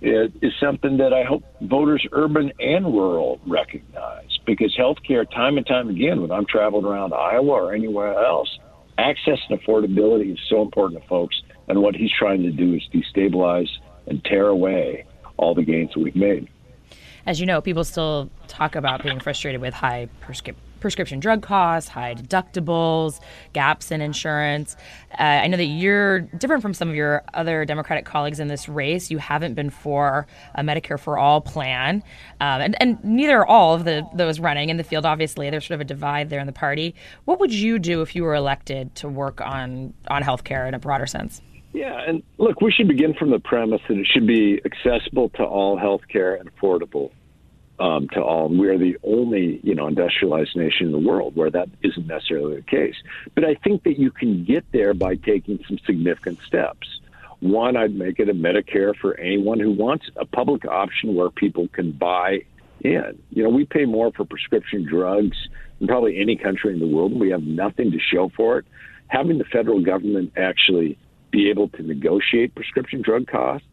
is 0.00 0.52
something 0.60 0.98
that 0.98 1.12
I 1.12 1.24
hope 1.24 1.44
voters, 1.60 2.06
urban 2.12 2.52
and 2.60 2.86
rural, 2.86 3.40
recognize. 3.46 4.38
Because 4.46 4.74
health 4.76 4.98
care, 5.06 5.24
time 5.24 5.56
and 5.56 5.66
time 5.66 5.88
again, 5.88 6.22
when 6.22 6.30
I'm 6.30 6.46
traveling 6.46 6.84
around 6.84 7.12
Iowa 7.12 7.50
or 7.50 7.74
anywhere 7.74 8.14
else, 8.14 8.58
access 8.96 9.38
and 9.48 9.60
affordability 9.60 10.32
is 10.32 10.40
so 10.48 10.62
important 10.62 11.02
to 11.02 11.08
folks. 11.08 11.42
And 11.68 11.82
what 11.82 11.94
he's 11.94 12.12
trying 12.16 12.42
to 12.42 12.50
do 12.50 12.74
is 12.74 12.82
destabilize 12.92 13.68
and 14.06 14.24
tear 14.24 14.46
away 14.46 15.04
all 15.36 15.54
the 15.54 15.62
gains 15.62 15.92
that 15.94 16.00
we've 16.00 16.16
made. 16.16 16.48
As 17.26 17.40
you 17.40 17.46
know, 17.46 17.60
people 17.60 17.84
still 17.84 18.30
talk 18.46 18.74
about 18.74 19.02
being 19.02 19.20
frustrated 19.20 19.60
with 19.60 19.74
high 19.74 20.08
prescription 20.20 20.67
prescription 20.80 21.20
drug 21.20 21.42
costs, 21.42 21.88
high 21.88 22.14
deductibles, 22.14 23.20
gaps 23.52 23.90
in 23.90 24.00
insurance. 24.00 24.76
Uh, 25.18 25.22
I 25.22 25.46
know 25.46 25.56
that 25.56 25.64
you're 25.64 26.20
different 26.20 26.62
from 26.62 26.74
some 26.74 26.88
of 26.88 26.94
your 26.94 27.22
other 27.34 27.64
Democratic 27.64 28.04
colleagues 28.04 28.40
in 28.40 28.48
this 28.48 28.68
race. 28.68 29.10
You 29.10 29.18
haven't 29.18 29.54
been 29.54 29.70
for 29.70 30.26
a 30.54 30.62
Medicare 30.62 30.98
for 30.98 31.18
All 31.18 31.40
plan, 31.40 32.02
um, 32.40 32.60
and, 32.60 32.76
and 32.80 33.02
neither 33.04 33.38
are 33.38 33.46
all 33.46 33.74
of 33.74 33.84
the 33.84 34.06
those 34.14 34.40
running 34.40 34.68
in 34.68 34.76
the 34.76 34.84
field. 34.84 35.04
Obviously, 35.04 35.50
there's 35.50 35.66
sort 35.66 35.76
of 35.76 35.80
a 35.80 35.84
divide 35.84 36.30
there 36.30 36.40
in 36.40 36.46
the 36.46 36.52
party. 36.52 36.94
What 37.24 37.40
would 37.40 37.52
you 37.52 37.78
do 37.78 38.02
if 38.02 38.14
you 38.14 38.22
were 38.22 38.34
elected 38.34 38.94
to 38.96 39.08
work 39.08 39.40
on 39.40 39.94
on 40.08 40.22
healthcare 40.22 40.66
in 40.68 40.74
a 40.74 40.78
broader 40.78 41.06
sense? 41.06 41.40
Yeah, 41.72 42.02
and 42.06 42.22
look, 42.38 42.60
we 42.60 42.72
should 42.72 42.88
begin 42.88 43.14
from 43.14 43.30
the 43.30 43.38
premise 43.38 43.82
that 43.88 43.98
it 43.98 44.06
should 44.06 44.26
be 44.26 44.60
accessible 44.64 45.28
to 45.30 45.44
all 45.44 45.78
healthcare 45.78 46.40
and 46.40 46.50
affordable 46.54 47.10
um, 47.80 48.08
to 48.08 48.20
all. 48.20 48.46
And 48.46 48.58
we 48.58 48.68
are 48.68 48.78
the 48.78 48.96
only, 49.02 49.60
you 49.62 49.74
know, 49.74 49.86
industrialized 49.86 50.56
nation 50.56 50.86
in 50.86 50.92
the 50.92 50.98
world 50.98 51.36
where 51.36 51.50
that 51.50 51.68
isn't 51.82 52.06
necessarily 52.06 52.56
the 52.56 52.62
case. 52.62 52.96
But 53.34 53.44
I 53.44 53.54
think 53.54 53.84
that 53.84 53.98
you 53.98 54.10
can 54.10 54.44
get 54.44 54.64
there 54.72 54.94
by 54.94 55.14
taking 55.16 55.62
some 55.68 55.78
significant 55.86 56.40
steps. 56.46 57.00
One, 57.40 57.76
I'd 57.76 57.94
make 57.94 58.18
it 58.18 58.28
a 58.28 58.34
Medicare 58.34 58.96
for 58.96 59.18
anyone 59.18 59.60
who 59.60 59.70
wants 59.70 60.06
a 60.16 60.24
public 60.24 60.64
option 60.64 61.14
where 61.14 61.30
people 61.30 61.68
can 61.68 61.92
buy 61.92 62.40
in. 62.80 63.18
You 63.30 63.44
know, 63.44 63.50
we 63.50 63.64
pay 63.64 63.84
more 63.84 64.10
for 64.12 64.24
prescription 64.24 64.84
drugs 64.84 65.36
than 65.78 65.88
probably 65.88 66.20
any 66.20 66.36
country 66.36 66.72
in 66.72 66.80
the 66.80 66.86
world, 66.86 67.18
we 67.18 67.30
have 67.30 67.42
nothing 67.42 67.92
to 67.92 67.98
show 67.98 68.30
for 68.36 68.58
it. 68.58 68.64
Having 69.08 69.38
the 69.38 69.44
federal 69.44 69.80
government 69.80 70.32
actually 70.36 70.98
be 71.30 71.50
able 71.50 71.68
to 71.68 71.82
negotiate 71.82 72.54
prescription 72.54 73.02
drug 73.02 73.26
costs 73.26 73.66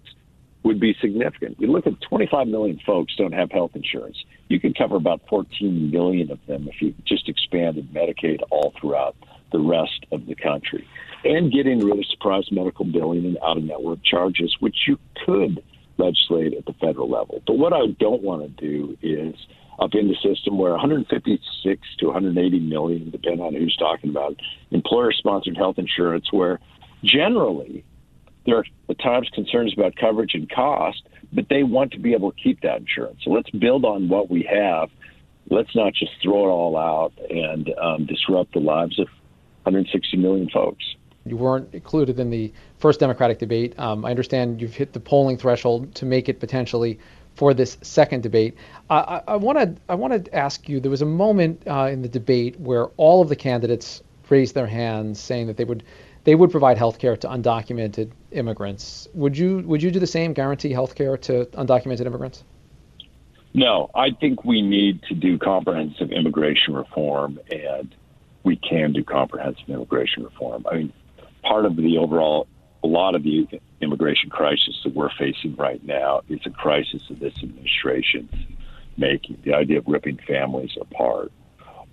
would 0.65 0.79
be 0.79 0.95
significant. 0.99 1.59
You 1.59 1.67
look 1.67 1.85
at 1.85 2.01
25 2.01 2.47
million 2.47 2.79
folks 2.85 3.15
don't 3.15 3.33
have 3.33 3.51
health 3.51 3.71
insurance. 3.75 4.17
You 4.49 4.59
could 4.59 4.75
cover 4.75 4.95
about 4.95 5.21
14 5.29 5.91
million 5.91 6.31
of 6.31 6.39
them 6.47 6.67
if 6.67 6.81
you 6.81 6.93
just 7.05 7.29
expanded 7.29 7.93
Medicaid 7.93 8.41
all 8.49 8.73
throughout 8.81 9.15
the 9.51 9.59
rest 9.59 10.05
of 10.11 10.25
the 10.25 10.35
country 10.35 10.85
and 11.23 11.51
getting 11.51 11.79
rid 11.79 11.99
of 11.99 12.05
surprise 12.07 12.51
medical 12.51 12.83
billing 12.83 13.25
and 13.25 13.37
out 13.43 13.57
of 13.57 13.63
network 13.63 14.03
charges, 14.03 14.55
which 14.59 14.75
you 14.87 14.97
could 15.23 15.63
legislate 15.97 16.53
at 16.53 16.65
the 16.65 16.73
federal 16.73 17.09
level. 17.09 17.41
But 17.45 17.57
what 17.57 17.71
I 17.71 17.87
don't 17.99 18.23
want 18.23 18.41
to 18.41 18.49
do 18.49 18.97
is 19.03 19.35
up 19.79 19.93
in 19.93 20.07
the 20.07 20.15
system 20.15 20.57
where 20.57 20.71
156 20.71 21.87
to 21.99 22.05
180 22.07 22.59
million, 22.59 23.11
depending 23.11 23.41
on 23.41 23.53
who's 23.53 23.75
talking 23.77 24.09
about, 24.09 24.39
employer 24.71 25.11
sponsored 25.11 25.57
health 25.57 25.77
insurance, 25.77 26.31
where 26.31 26.59
generally 27.03 27.83
there 28.45 28.57
are 28.57 28.65
at 28.89 28.99
times 28.99 29.29
concerns 29.33 29.73
about 29.75 29.95
coverage 29.95 30.33
and 30.33 30.49
cost, 30.49 31.03
but 31.33 31.49
they 31.49 31.63
want 31.63 31.91
to 31.93 31.99
be 31.99 32.13
able 32.13 32.31
to 32.31 32.37
keep 32.37 32.61
that 32.61 32.79
insurance. 32.79 33.21
So 33.23 33.31
let's 33.31 33.49
build 33.49 33.85
on 33.85 34.09
what 34.09 34.29
we 34.29 34.43
have. 34.43 34.89
Let's 35.49 35.75
not 35.75 35.93
just 35.93 36.11
throw 36.21 36.45
it 36.45 36.51
all 36.51 36.77
out 36.77 37.13
and 37.29 37.73
um, 37.79 38.05
disrupt 38.05 38.53
the 38.53 38.59
lives 38.59 38.99
of 38.99 39.07
160 39.63 40.17
million 40.17 40.49
folks. 40.49 40.83
You 41.25 41.37
weren't 41.37 41.73
included 41.73 42.19
in 42.19 42.29
the 42.29 42.53
first 42.77 42.99
Democratic 42.99 43.39
debate. 43.39 43.77
Um, 43.79 44.05
I 44.05 44.11
understand 44.11 44.61
you've 44.61 44.75
hit 44.75 44.93
the 44.93 44.99
polling 44.99 45.37
threshold 45.37 45.95
to 45.95 46.05
make 46.05 46.29
it 46.29 46.39
potentially 46.39 46.99
for 47.35 47.53
this 47.53 47.77
second 47.81 48.21
debate. 48.21 48.55
I 48.89 49.35
want 49.35 49.57
to 49.57 49.75
I 49.89 49.95
want 49.95 50.25
to 50.25 50.35
ask 50.35 50.69
you. 50.69 50.79
There 50.79 50.91
was 50.91 51.01
a 51.01 51.07
moment 51.07 51.63
uh, 51.67 51.89
in 51.91 52.01
the 52.01 52.07
debate 52.07 52.59
where 52.59 52.85
all 52.97 53.21
of 53.21 53.29
the 53.29 53.35
candidates 53.35 54.01
raised 54.29 54.55
their 54.55 54.67
hands, 54.67 55.19
saying 55.19 55.47
that 55.47 55.57
they 55.57 55.65
would 55.65 55.83
they 56.25 56.35
would 56.35 56.51
provide 56.51 56.77
health 56.77 56.99
care 56.99 57.15
to 57.15 57.27
undocumented 57.27 58.11
immigrants. 58.31 59.07
Would 59.13 59.37
you 59.37 59.59
would 59.59 59.81
you 59.81 59.91
do 59.91 59.99
the 59.99 60.07
same? 60.07 60.33
Guarantee 60.33 60.73
health 60.73 60.95
care 60.95 61.15
to 61.17 61.45
undocumented 61.53 62.05
immigrants? 62.05 62.43
No, 63.53 63.89
I 63.95 64.11
think 64.11 64.43
we 64.43 64.61
need 64.61 65.01
to 65.03 65.15
do 65.15 65.37
comprehensive 65.37 66.11
immigration 66.11 66.73
reform, 66.73 67.39
and 67.49 67.95
we 68.43 68.57
can 68.57 68.91
do 68.91 69.01
comprehensive 69.01 69.69
immigration 69.69 70.25
reform. 70.25 70.65
I 70.69 70.75
mean, 70.75 70.93
part 71.41 71.65
of 71.65 71.77
the 71.77 71.97
overall, 71.97 72.47
a 72.83 72.87
lot 72.87 73.15
of 73.15 73.23
the 73.23 73.47
immigration 73.79 74.29
crisis 74.29 74.75
that 74.83 74.93
we're 74.93 75.11
facing 75.17 75.55
right 75.55 75.81
now 75.85 76.21
is 76.27 76.41
a 76.45 76.49
crisis 76.49 77.01
of 77.09 77.19
this 77.19 77.33
administration's 77.41 78.33
making. 78.97 79.37
The 79.45 79.53
idea 79.53 79.77
of 79.77 79.87
ripping 79.87 80.19
families 80.27 80.71
apart 80.81 81.31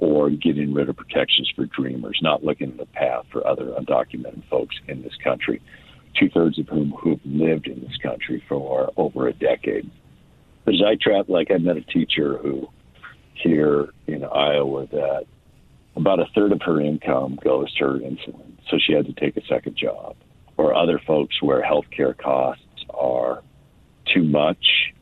or 0.02 0.30
getting 0.30 0.74
rid 0.74 0.88
of 0.88 0.96
protections 0.96 1.48
for 1.54 1.64
dreamers, 1.66 2.18
not 2.22 2.42
looking 2.42 2.70
at 2.72 2.76
the 2.76 2.86
path 2.86 3.24
for 3.30 3.46
other 3.46 3.66
undocumented 3.66 4.42
folks 4.50 4.74
in 4.88 5.00
this 5.00 5.14
country, 5.22 5.62
two 6.18 6.28
thirds 6.28 6.58
of 6.58 6.66
whom 6.66 6.90
who've 6.90 7.20
lived 7.24 7.68
in 7.68 7.80
this 7.82 7.96
country 8.02 8.42
for 8.48 8.92
over 8.96 9.28
a 9.28 9.32
decade. 9.32 9.88
As 10.66 10.82
I 10.84 10.96
trapped, 11.00 11.30
like 11.30 11.52
I 11.52 11.58
met 11.58 11.76
a 11.76 11.82
teacher 11.82 12.36
who 12.38 12.68
here 13.34 13.90
in 14.08 14.24
Iowa 14.24 14.88
that 14.88 15.26
about 15.94 16.18
a 16.18 16.26
third 16.34 16.50
of 16.50 16.62
her 16.62 16.80
income 16.80 17.38
goes 17.40 17.72
to 17.74 17.84
her 17.84 17.98
insulin, 18.00 18.56
so 18.68 18.78
she 18.84 18.94
had 18.94 19.06
to 19.06 19.12
take 19.12 19.36
a 19.36 19.46
second 19.46 19.76
job. 19.76 20.16
Or 20.56 20.74
other 20.74 21.00
folks 21.06 21.40
where 21.40 21.62
healthcare 21.62 22.18
costs 22.18 22.64
are 22.90 23.40
too 24.12 24.24
much. 24.24 24.92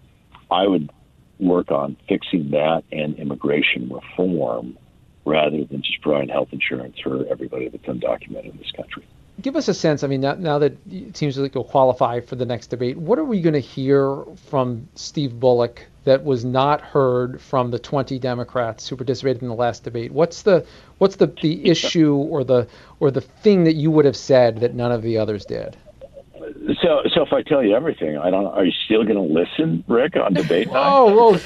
I 0.51 0.67
would 0.67 0.91
work 1.39 1.71
on 1.71 1.97
fixing 2.07 2.51
that 2.51 2.85
and 2.93 3.19
immigration 3.19 3.89
reform 3.89 4.77
rather 5.25 5.65
than 5.65 5.83
just 5.83 6.01
providing 6.01 6.29
health 6.29 6.49
insurance 6.53 6.99
for 7.01 7.27
everybody 7.27 7.69
that's 7.69 7.85
undocumented 7.85 8.53
in 8.53 8.59
this 8.59 8.73
country. 8.73 9.05
Give 9.41 9.57
us 9.57 9.69
a 9.69 9.75
sense. 9.75 10.03
I 10.03 10.07
mean, 10.07 10.21
now, 10.21 10.35
now 10.35 10.59
that 10.59 10.77
it 10.91 11.17
seems 11.17 11.39
like 11.39 11.55
you'll 11.55 11.65
qualify 11.65 12.21
for 12.21 12.37
the 12.37 12.45
next 12.45 12.67
debate, 12.67 12.99
what 12.99 13.19
are 13.19 13.25
we 13.25 13.41
going 13.41 13.55
to 13.55 13.61
hear 13.61 14.23
from 14.49 14.89
Steve 14.95 15.41
Bullock 15.41 15.87
that 16.05 16.25
was 16.25 16.45
not 16.45 16.81
heard 16.81 17.41
from 17.41 17.71
the 17.71 17.79
20 17.79 18.19
Democrats 18.19 18.89
who 18.89 18.97
participated 18.97 19.43
in 19.43 19.49
the 19.49 19.55
last 19.55 19.85
debate? 19.85 20.13
What's 20.13 20.43
the 20.43 20.67
what's 20.99 21.17
the, 21.17 21.29
the 21.41 21.67
issue 21.71 22.15
or 22.15 22.45
the 22.45 22.69
or 22.99 23.11
the 23.11 23.23
thing 23.23 23.65
that 23.65 23.75
you 23.75 23.91
would 23.91 24.05
have 24.05 24.17
said 24.17 24.61
that 24.61 24.75
none 24.75 24.93
of 24.93 25.03
the 25.03 25.17
others 25.17 25.47
did? 25.47 25.77
So, 26.83 27.03
so 27.13 27.23
if 27.23 27.33
I 27.33 27.43
tell 27.43 27.63
you 27.63 27.75
everything, 27.75 28.17
I 28.19 28.31
don't. 28.31 28.47
Are 28.47 28.65
you 28.65 28.73
still 28.85 29.05
going 29.05 29.17
to 29.17 29.23
listen, 29.23 29.85
Rick, 29.87 30.17
on 30.17 30.35
debate 30.35 30.67
night? 30.69 30.93
oh, 30.93 31.15
well, 31.15 31.35
it's, 31.35 31.45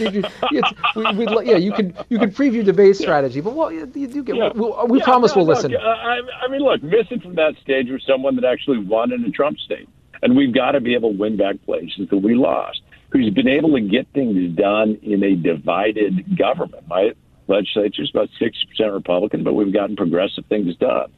we, 0.97 1.27
we, 1.27 1.47
yeah, 1.47 1.57
you 1.57 1.73
can 1.73 1.95
you 2.09 2.19
can 2.19 2.31
preview 2.31 2.65
debate 2.65 2.97
strategy, 2.97 3.41
but 3.41 3.55
well, 3.55 3.71
you, 3.71 3.91
you 3.95 4.07
do 4.07 4.23
get. 4.23 4.37
Yeah. 4.37 4.53
we 4.55 4.73
we 4.89 4.99
yeah, 4.99 5.05
promise 5.05 5.35
no, 5.35 5.43
we'll 5.43 5.55
listen. 5.55 5.75
Uh, 5.75 5.79
I, 5.79 6.21
I 6.45 6.49
mean, 6.49 6.61
look, 6.61 6.83
missing 6.83 7.21
from 7.21 7.35
that 7.35 7.55
stage 7.63 7.89
was 7.91 8.03
someone 8.07 8.37
that 8.37 8.45
actually 8.45 8.79
won 8.79 9.13
in 9.13 9.25
a 9.25 9.31
Trump 9.31 9.59
state, 9.59 9.89
and 10.23 10.37
we've 10.37 10.55
got 10.55 10.73
to 10.73 10.81
be 10.81 10.95
able 10.95 11.13
to 11.13 11.19
win 11.19 11.37
back 11.37 11.57
places 11.65 12.09
that 12.11 12.19
we 12.19 12.35
lost. 12.35 12.81
Who's 13.11 13.33
been 13.33 13.49
able 13.49 13.73
to 13.75 13.81
get 13.81 14.09
things 14.15 14.57
done 14.57 14.99
in 15.03 15.23
a 15.23 15.37
divided 15.37 16.37
government? 16.37 16.89
My 16.89 17.13
legislature 17.47 18.03
is 18.03 18.11
about 18.11 18.31
sixty 18.39 18.67
percent 18.67 18.93
Republican, 18.93 19.45
but 19.45 19.55
we've 19.55 19.73
gotten 19.73 19.97
progressive 19.97 20.47
things 20.47 20.77
done. 20.77 21.13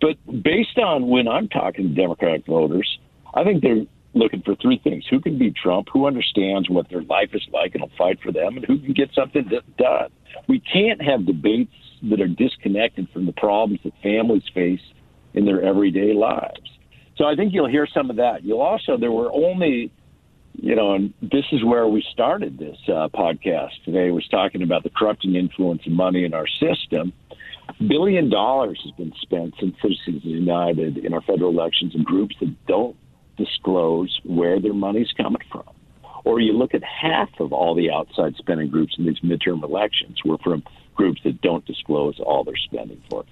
But 0.00 0.16
based 0.42 0.78
on 0.78 1.08
when 1.08 1.28
I'm 1.28 1.48
talking 1.48 1.88
to 1.88 1.94
Democratic 1.94 2.46
voters 2.46 2.98
I 3.34 3.44
think 3.44 3.62
they're 3.62 3.84
looking 4.14 4.42
for 4.42 4.54
three 4.56 4.80
things: 4.82 5.04
who 5.08 5.20
can 5.20 5.38
beat 5.38 5.54
Trump, 5.56 5.88
who 5.92 6.06
understands 6.06 6.68
what 6.68 6.88
their 6.88 7.02
life 7.02 7.30
is 7.32 7.46
like 7.52 7.74
and 7.74 7.82
will 7.82 7.90
fight 7.96 8.18
for 8.22 8.32
them, 8.32 8.56
and 8.56 8.64
who 8.64 8.78
can 8.78 8.92
get 8.92 9.10
something 9.14 9.48
done. 9.78 10.10
We 10.48 10.60
can't 10.60 11.02
have 11.02 11.26
debates 11.26 11.74
that 12.10 12.20
are 12.20 12.28
disconnected 12.28 13.08
from 13.12 13.26
the 13.26 13.32
problems 13.32 13.80
that 13.84 13.92
families 14.02 14.42
face 14.54 14.80
in 15.34 15.44
their 15.44 15.62
everyday 15.62 16.12
lives. 16.14 16.70
So 17.16 17.24
I 17.24 17.36
think 17.36 17.52
you'll 17.52 17.70
hear 17.70 17.86
some 17.86 18.10
of 18.10 18.16
that. 18.16 18.44
You'll 18.44 18.60
also 18.60 18.96
there 18.96 19.12
were 19.12 19.30
only 19.32 19.92
you 20.54 20.76
know, 20.76 20.94
and 20.94 21.14
this 21.22 21.44
is 21.50 21.64
where 21.64 21.86
we 21.88 22.04
started 22.12 22.58
this 22.58 22.76
uh, 22.88 23.08
podcast 23.08 23.70
today. 23.84 24.10
Was 24.10 24.26
talking 24.28 24.62
about 24.62 24.82
the 24.82 24.90
corrupting 24.90 25.34
influence 25.34 25.82
of 25.86 25.92
money 25.92 26.24
in 26.24 26.34
our 26.34 26.46
system. 26.46 27.12
Billion 27.88 28.28
dollars 28.28 28.78
has 28.84 28.92
been 28.92 29.12
spent 29.22 29.54
since 29.58 29.74
Citizens 29.80 30.24
United 30.24 30.98
in 30.98 31.14
our 31.14 31.22
federal 31.22 31.50
elections 31.50 31.94
and 31.94 32.04
groups 32.04 32.34
that 32.40 32.54
don't 32.66 32.96
disclose 33.36 34.20
where 34.24 34.60
their 34.60 34.74
money's 34.74 35.12
coming 35.12 35.42
from. 35.50 35.64
Or 36.24 36.40
you 36.40 36.52
look 36.52 36.74
at 36.74 36.82
half 36.84 37.28
of 37.40 37.52
all 37.52 37.74
the 37.74 37.90
outside 37.90 38.36
spending 38.36 38.68
groups 38.68 38.94
in 38.98 39.06
these 39.06 39.20
midterm 39.20 39.62
elections 39.62 40.18
were 40.24 40.38
from 40.38 40.62
groups 40.94 41.20
that 41.24 41.40
don't 41.40 41.64
disclose 41.64 42.20
all 42.20 42.44
their 42.44 42.56
spending 42.56 43.02
for. 43.10 43.24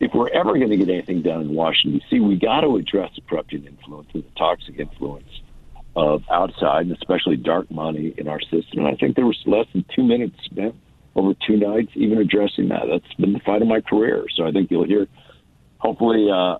If 0.00 0.12
we're 0.14 0.30
ever 0.30 0.56
going 0.58 0.70
to 0.70 0.76
get 0.76 0.88
anything 0.88 1.22
done 1.22 1.42
in 1.42 1.54
Washington, 1.54 2.00
D.C., 2.00 2.20
we 2.20 2.36
got 2.36 2.62
to 2.62 2.76
address 2.76 3.10
the 3.14 3.22
corrupting 3.22 3.66
influence 3.66 4.08
and 4.14 4.24
the 4.24 4.30
toxic 4.36 4.78
influence 4.78 5.28
of 5.94 6.22
outside 6.30 6.86
and 6.86 6.92
especially 6.92 7.36
dark 7.36 7.70
money 7.70 8.14
in 8.16 8.26
our 8.26 8.40
system. 8.40 8.78
And 8.78 8.88
I 8.88 8.94
think 8.96 9.14
there 9.14 9.26
was 9.26 9.38
less 9.46 9.66
than 9.72 9.84
two 9.94 10.02
minutes 10.02 10.36
spent 10.44 10.74
over 11.14 11.34
two 11.46 11.56
nights 11.56 11.92
even 11.94 12.18
addressing 12.18 12.68
that. 12.68 12.84
That's 12.90 13.14
been 13.14 13.32
the 13.32 13.40
fight 13.40 13.62
of 13.62 13.68
my 13.68 13.80
career. 13.80 14.24
So 14.34 14.46
I 14.46 14.50
think 14.50 14.70
you'll 14.70 14.86
hear, 14.86 15.06
hopefully, 15.78 16.28
uh, 16.32 16.56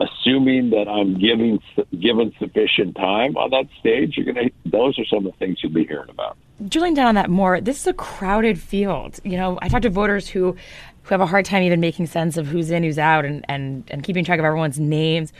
assuming 0.00 0.70
that 0.70 0.88
I'm 0.88 1.18
giving 1.18 1.60
given 2.00 2.32
sufficient 2.38 2.96
time 2.96 3.36
on 3.36 3.50
that 3.50 3.66
stage, 3.78 4.16
you're 4.16 4.32
gonna. 4.32 4.50
Those 4.66 4.98
are 4.98 5.04
some 5.04 5.26
of 5.26 5.32
the 5.32 5.38
things 5.38 5.58
you'll 5.62 5.72
be 5.72 5.84
hearing 5.84 6.10
about. 6.10 6.36
Drilling 6.68 6.94
down 6.94 7.06
on 7.06 7.14
that 7.16 7.30
more, 7.30 7.60
this 7.60 7.80
is 7.80 7.86
a 7.86 7.92
crowded 7.92 8.58
field. 8.58 9.20
You 9.24 9.36
know, 9.36 9.58
I 9.62 9.68
talk 9.68 9.82
to 9.82 9.90
voters 9.90 10.28
who 10.28 10.56
who 11.02 11.08
have 11.08 11.20
a 11.20 11.26
hard 11.26 11.44
time 11.44 11.62
even 11.62 11.80
making 11.80 12.06
sense 12.06 12.36
of 12.36 12.46
who's 12.46 12.70
in, 12.70 12.82
who's 12.82 12.98
out, 12.98 13.24
and 13.24 13.44
and 13.48 13.84
and 13.90 14.02
keeping 14.02 14.24
track 14.24 14.38
of 14.38 14.44
everyone's 14.44 14.80
names. 14.80 15.32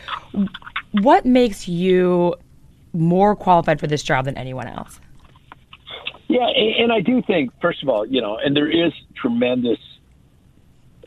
What 0.92 1.24
makes 1.24 1.66
you 1.66 2.34
more 2.92 3.34
qualified 3.34 3.80
for 3.80 3.86
this 3.86 4.02
job 4.02 4.26
than 4.26 4.38
anyone 4.38 4.68
else? 4.68 5.00
Yeah, 6.28 6.46
and 6.46 6.92
I 6.92 7.00
do 7.00 7.22
think, 7.22 7.50
first 7.60 7.82
of 7.82 7.88
all, 7.88 8.06
you 8.06 8.20
know, 8.20 8.38
and 8.38 8.56
there 8.56 8.70
is 8.70 8.92
tremendous 9.14 9.78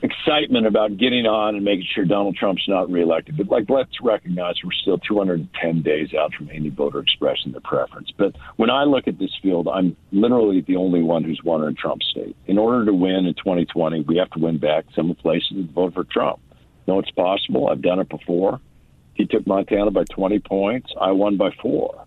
excitement 0.03 0.67
about 0.67 0.97
getting 0.97 1.25
on 1.25 1.55
and 1.55 1.65
making 1.65 1.87
sure 1.93 2.05
Donald 2.05 2.35
Trump's 2.35 2.67
not 2.67 2.89
reelected. 2.89 3.37
But 3.37 3.47
like, 3.49 3.69
let's 3.69 4.01
recognize 4.01 4.55
we're 4.63 4.71
still 4.71 4.97
210 4.99 5.81
days 5.81 6.13
out 6.13 6.33
from 6.33 6.49
any 6.51 6.69
voter 6.69 6.99
expressing 6.99 7.51
their 7.51 7.61
preference. 7.61 8.11
But 8.15 8.35
when 8.57 8.69
I 8.69 8.83
look 8.83 9.07
at 9.07 9.17
this 9.17 9.35
field, 9.41 9.67
I'm 9.67 9.95
literally 10.11 10.61
the 10.61 10.75
only 10.75 11.01
one 11.01 11.23
who's 11.23 11.41
won 11.43 11.63
in 11.63 11.75
Trump 11.75 12.03
state. 12.03 12.35
In 12.45 12.57
order 12.57 12.85
to 12.85 12.93
win 12.93 13.25
in 13.25 13.33
2020, 13.33 14.01
we 14.01 14.17
have 14.17 14.29
to 14.31 14.39
win 14.39 14.57
back 14.57 14.85
some 14.95 15.09
of 15.09 15.17
the 15.17 15.21
places 15.21 15.49
that 15.55 15.71
vote 15.71 15.93
for 15.93 16.03
Trump. 16.03 16.39
No, 16.87 16.99
it's 16.99 17.11
possible. 17.11 17.67
I've 17.67 17.81
done 17.81 17.99
it 17.99 18.09
before. 18.09 18.61
He 19.13 19.25
took 19.25 19.47
Montana 19.47 19.91
by 19.91 20.03
20 20.05 20.39
points. 20.39 20.93
I 20.99 21.11
won 21.11 21.37
by 21.37 21.49
four. 21.61 22.05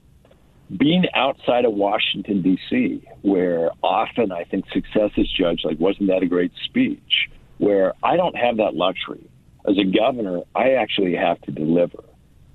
Being 0.76 1.04
outside 1.14 1.64
of 1.64 1.72
Washington, 1.72 2.42
D.C., 2.42 3.04
where 3.22 3.70
often 3.82 4.30
I 4.30 4.44
think 4.44 4.66
success 4.72 5.10
is 5.16 5.28
judged 5.28 5.64
like, 5.64 5.80
wasn't 5.80 6.08
that 6.08 6.22
a 6.22 6.26
great 6.26 6.52
speech? 6.64 7.28
Where 7.60 7.92
I 8.02 8.16
don't 8.16 8.36
have 8.36 8.56
that 8.56 8.74
luxury. 8.74 9.22
As 9.68 9.76
a 9.76 9.84
governor, 9.84 10.40
I 10.56 10.72
actually 10.72 11.14
have 11.14 11.40
to 11.42 11.52
deliver. 11.52 12.02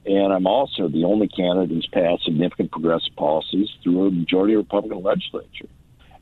And 0.06 0.34
I'm 0.34 0.48
also 0.48 0.88
the 0.88 1.04
only 1.04 1.28
candidate 1.28 1.70
who's 1.70 1.88
passed 1.88 2.26
significant 2.26 2.72
progressive 2.72 3.16
policies 3.16 3.70
through 3.84 4.08
a 4.08 4.12
majority 4.12 4.56
Republican 4.56 5.04
legislature. 5.04 5.70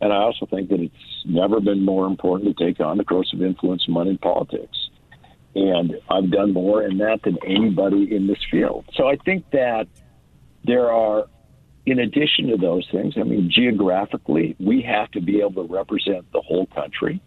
And 0.02 0.12
I 0.12 0.18
also 0.18 0.46
think 0.46 0.70
that 0.70 0.82
it's 0.82 0.94
never 1.26 1.62
been 1.62 1.86
more 1.86 2.06
important 2.08 2.58
to 2.58 2.66
take 2.66 2.82
on 2.82 2.98
the 2.98 3.06
corrosive 3.06 3.42
influence 3.42 3.86
of 3.88 3.94
money 3.94 4.12
in 4.12 4.18
politics. 4.18 4.90
And 5.56 5.94
I've 6.10 6.30
done 6.30 6.52
more 6.52 6.84
in 6.84 6.98
that 6.98 7.22
than 7.24 7.38
anybody 7.46 8.14
in 8.14 8.28
this 8.28 8.40
field. 8.52 8.84
So 8.96 9.08
I 9.08 9.16
think 9.16 9.50
that 9.52 9.88
there 10.66 10.92
are, 10.92 11.26
in 11.86 12.00
addition 12.00 12.48
to 12.48 12.58
those 12.58 12.86
things, 12.92 13.14
I 13.18 13.24
mean, 13.24 13.50
geographically, 13.50 14.58
we 14.60 14.82
have 14.82 15.10
to 15.12 15.22
be 15.22 15.40
able 15.40 15.66
to 15.66 15.74
represent 15.74 16.30
the 16.34 16.42
whole 16.42 16.66
country 16.66 17.22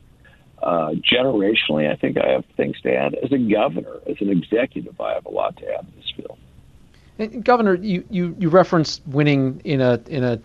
uh, 0.63 0.91
generationally, 1.13 1.91
I 1.91 1.97
think 1.97 2.17
I 2.19 2.31
have 2.31 2.45
things 2.57 2.81
to 2.83 2.95
add. 2.95 3.15
As 3.15 3.33
a 3.33 3.39
governor, 3.39 4.01
as 4.09 4.17
an 4.21 4.31
executive, 4.31 5.01
I 5.01 5.15
have 5.15 5.27
a 5.27 5.31
lot 5.31 5.57
to 5.59 5.75
add 5.75 5.87
to 5.87 5.97
this 5.97 6.13
field. 6.17 6.39
And 7.19 7.45
Governor, 7.45 7.75
you, 7.75 8.05
you, 8.11 8.37
you 8.39 8.49
referenced 8.49 9.03
winning 9.07 9.61
in 9.65 9.81
a 9.81 10.01
in 10.07 10.23
a 10.23 10.39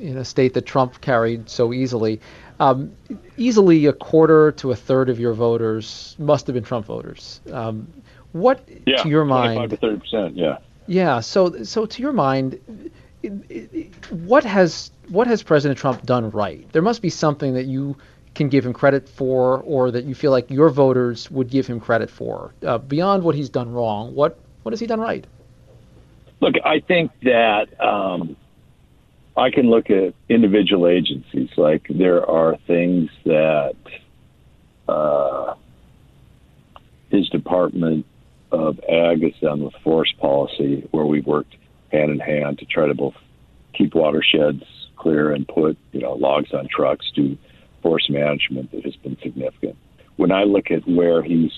in 0.00 0.16
a 0.18 0.24
state 0.24 0.54
that 0.54 0.66
Trump 0.66 1.00
carried 1.00 1.48
so 1.48 1.72
easily. 1.72 2.20
Um, 2.60 2.92
easily 3.36 3.86
a 3.86 3.92
quarter 3.92 4.52
to 4.52 4.70
a 4.70 4.76
third 4.76 5.08
of 5.08 5.18
your 5.18 5.32
voters 5.32 6.14
must 6.18 6.46
have 6.46 6.54
been 6.54 6.62
Trump 6.62 6.86
voters. 6.86 7.40
Um, 7.50 7.92
what 8.32 8.66
yeah, 8.86 9.02
to 9.02 9.08
your 9.08 9.24
mind? 9.24 9.70
to 9.70 9.76
thirty 9.76 9.98
percent. 9.98 10.36
Yeah. 10.36 10.58
Yeah. 10.86 11.20
So 11.20 11.64
so 11.64 11.86
to 11.86 12.02
your 12.02 12.12
mind, 12.12 12.60
what 14.10 14.44
has 14.44 14.92
what 15.08 15.26
has 15.26 15.42
President 15.42 15.78
Trump 15.78 16.04
done 16.04 16.30
right? 16.30 16.70
There 16.72 16.82
must 16.82 17.02
be 17.02 17.10
something 17.10 17.54
that 17.54 17.66
you 17.66 17.96
can 18.34 18.48
give 18.48 18.64
him 18.64 18.72
credit 18.72 19.08
for, 19.08 19.58
or 19.60 19.90
that 19.90 20.04
you 20.04 20.14
feel 20.14 20.30
like 20.30 20.50
your 20.50 20.70
voters 20.70 21.30
would 21.30 21.50
give 21.50 21.66
him 21.66 21.80
credit 21.80 22.10
for, 22.10 22.52
uh, 22.66 22.78
beyond 22.78 23.22
what 23.22 23.34
he's 23.34 23.50
done 23.50 23.72
wrong. 23.72 24.14
What 24.14 24.38
what 24.62 24.72
has 24.72 24.80
he 24.80 24.86
done 24.86 25.00
right? 25.00 25.26
Look, 26.40 26.54
I 26.64 26.80
think 26.80 27.12
that 27.22 27.80
um, 27.80 28.36
I 29.36 29.50
can 29.50 29.70
look 29.70 29.90
at 29.90 30.14
individual 30.28 30.88
agencies. 30.88 31.50
Like 31.56 31.86
there 31.88 32.28
are 32.28 32.56
things 32.66 33.10
that 33.24 33.76
uh, 34.88 35.54
his 37.10 37.28
Department 37.28 38.06
of 38.50 38.78
Ag 38.88 39.22
has 39.22 39.32
done 39.40 39.62
with 39.62 39.74
forest 39.84 40.18
policy, 40.18 40.86
where 40.90 41.06
we've 41.06 41.26
worked 41.26 41.56
hand 41.90 42.10
in 42.10 42.20
hand 42.20 42.58
to 42.58 42.64
try 42.66 42.86
to 42.86 42.94
both 42.94 43.14
keep 43.74 43.94
watersheds 43.94 44.64
clear 44.96 45.32
and 45.32 45.46
put 45.48 45.76
you 45.92 46.00
know 46.00 46.12
logs 46.12 46.52
on 46.52 46.68
trucks, 46.68 47.10
do 47.14 47.36
forest 47.82 48.10
management 48.10 48.70
that 48.72 48.84
has 48.84 48.96
been 48.96 49.16
significant. 49.22 49.76
When 50.16 50.32
I 50.32 50.44
look 50.44 50.70
at 50.70 50.86
where 50.88 51.22
he's 51.22 51.52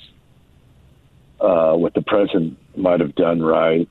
uh, 1.41 1.75
what 1.75 1.95
the 1.95 2.03
president 2.03 2.59
might 2.77 3.01
have 3.01 3.15
done 3.15 3.43
right, 3.43 3.89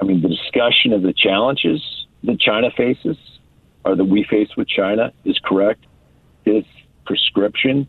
I 0.00 0.04
mean 0.04 0.22
the 0.22 0.28
discussion 0.28 0.92
of 0.92 1.02
the 1.02 1.12
challenges 1.12 1.82
that 2.24 2.40
China 2.40 2.70
faces 2.76 3.16
or 3.84 3.96
that 3.96 4.04
we 4.04 4.24
face 4.24 4.48
with 4.56 4.68
China 4.68 5.12
is 5.24 5.38
correct. 5.44 5.84
His 6.44 6.64
prescription 7.06 7.86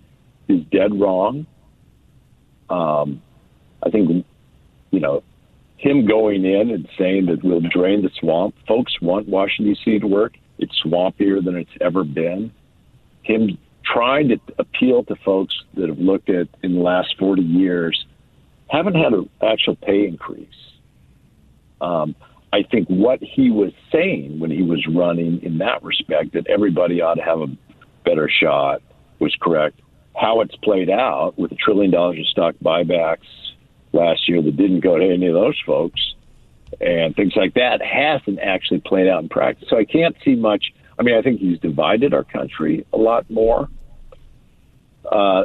is 0.47 0.61
dead 0.71 0.99
wrong. 0.99 1.45
Um, 2.69 3.21
I 3.83 3.89
think, 3.89 4.25
you 4.91 4.99
know, 4.99 5.23
him 5.77 6.07
going 6.07 6.45
in 6.45 6.71
and 6.71 6.87
saying 6.97 7.27
that 7.27 7.43
we'll 7.43 7.61
drain 7.61 8.01
the 8.01 8.09
swamp. 8.19 8.55
Folks 8.67 8.99
want 9.01 9.27
Washington, 9.27 9.73
D.C. 9.73 9.99
to 9.99 10.07
work. 10.07 10.33
It's 10.57 10.73
swampier 10.83 11.43
than 11.43 11.55
it's 11.55 11.71
ever 11.81 12.03
been. 12.03 12.51
Him 13.23 13.57
trying 13.85 14.29
to 14.29 14.39
appeal 14.57 15.03
to 15.03 15.15
folks 15.17 15.55
that 15.75 15.89
have 15.89 15.99
looked 15.99 16.29
at 16.29 16.47
in 16.63 16.75
the 16.75 16.81
last 16.81 17.15
40 17.17 17.41
years 17.41 18.05
haven't 18.67 18.95
had 18.95 19.13
an 19.13 19.29
actual 19.41 19.75
pay 19.75 20.07
increase. 20.07 20.47
Um, 21.81 22.15
I 22.51 22.63
think 22.63 22.87
what 22.87 23.21
he 23.21 23.51
was 23.51 23.73
saying 23.91 24.39
when 24.39 24.49
he 24.49 24.63
was 24.63 24.85
running 24.87 25.43
in 25.43 25.59
that 25.59 25.83
respect, 25.83 26.33
that 26.33 26.47
everybody 26.47 27.01
ought 27.01 27.15
to 27.15 27.21
have 27.21 27.41
a 27.41 27.47
better 28.03 28.29
shot, 28.29 28.81
was 29.19 29.35
correct. 29.41 29.79
How 30.15 30.41
it's 30.41 30.55
played 30.57 30.89
out 30.89 31.37
with 31.37 31.51
a 31.51 31.55
trillion 31.55 31.91
dollars 31.91 32.19
of 32.19 32.27
stock 32.27 32.55
buybacks 32.63 33.27
last 33.91 34.27
year 34.27 34.41
that 34.41 34.55
didn't 34.55 34.79
go 34.81 34.97
to 34.97 35.05
any 35.05 35.27
of 35.27 35.33
those 35.33 35.59
folks 35.65 35.99
and 36.81 37.15
things 37.15 37.33
like 37.35 37.53
that 37.53 37.81
hasn't 37.81 38.39
actually 38.39 38.79
played 38.79 39.07
out 39.07 39.21
in 39.21 39.29
practice. 39.29 39.67
So 39.69 39.77
I 39.77 39.85
can't 39.85 40.15
see 40.23 40.35
much. 40.35 40.73
I 40.97 41.03
mean, 41.03 41.15
I 41.15 41.21
think 41.21 41.39
he's 41.39 41.59
divided 41.59 42.13
our 42.13 42.23
country 42.23 42.85
a 42.93 42.97
lot 42.97 43.29
more. 43.29 43.69
Uh, 45.11 45.43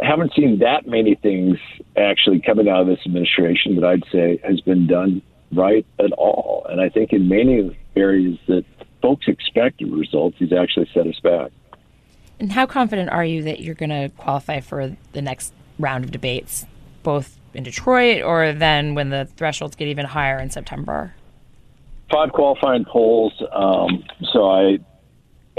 haven't 0.00 0.32
seen 0.34 0.58
that 0.58 0.86
many 0.86 1.14
things 1.14 1.58
actually 1.96 2.40
coming 2.40 2.68
out 2.68 2.82
of 2.82 2.86
this 2.86 3.00
administration 3.06 3.76
that 3.76 3.84
I'd 3.84 4.04
say 4.10 4.40
has 4.42 4.60
been 4.60 4.86
done 4.86 5.22
right 5.52 5.86
at 5.98 6.12
all. 6.12 6.66
And 6.68 6.80
I 6.80 6.88
think 6.88 7.12
in 7.12 7.28
many 7.28 7.60
of 7.60 7.76
areas 7.96 8.38
that 8.48 8.64
folks 9.00 9.28
expected 9.28 9.92
results, 9.92 10.36
he's 10.38 10.52
actually 10.52 10.88
set 10.92 11.06
us 11.06 11.18
back. 11.20 11.52
And 12.40 12.50
how 12.50 12.66
confident 12.66 13.10
are 13.10 13.24
you 13.24 13.42
that 13.44 13.60
you're 13.60 13.76
going 13.76 13.90
to 13.90 14.10
qualify 14.16 14.60
for 14.60 14.96
the 15.12 15.22
next 15.22 15.52
round 15.78 16.04
of 16.04 16.10
debates, 16.10 16.66
both 17.02 17.38
in 17.54 17.62
Detroit 17.62 18.22
or 18.22 18.52
then 18.52 18.94
when 18.94 19.10
the 19.10 19.26
thresholds 19.36 19.76
get 19.76 19.88
even 19.88 20.06
higher 20.06 20.40
in 20.40 20.50
September? 20.50 21.14
Five 22.10 22.32
qualifying 22.32 22.84
polls. 22.84 23.32
Um, 23.52 24.04
so 24.32 24.50
I 24.50 24.78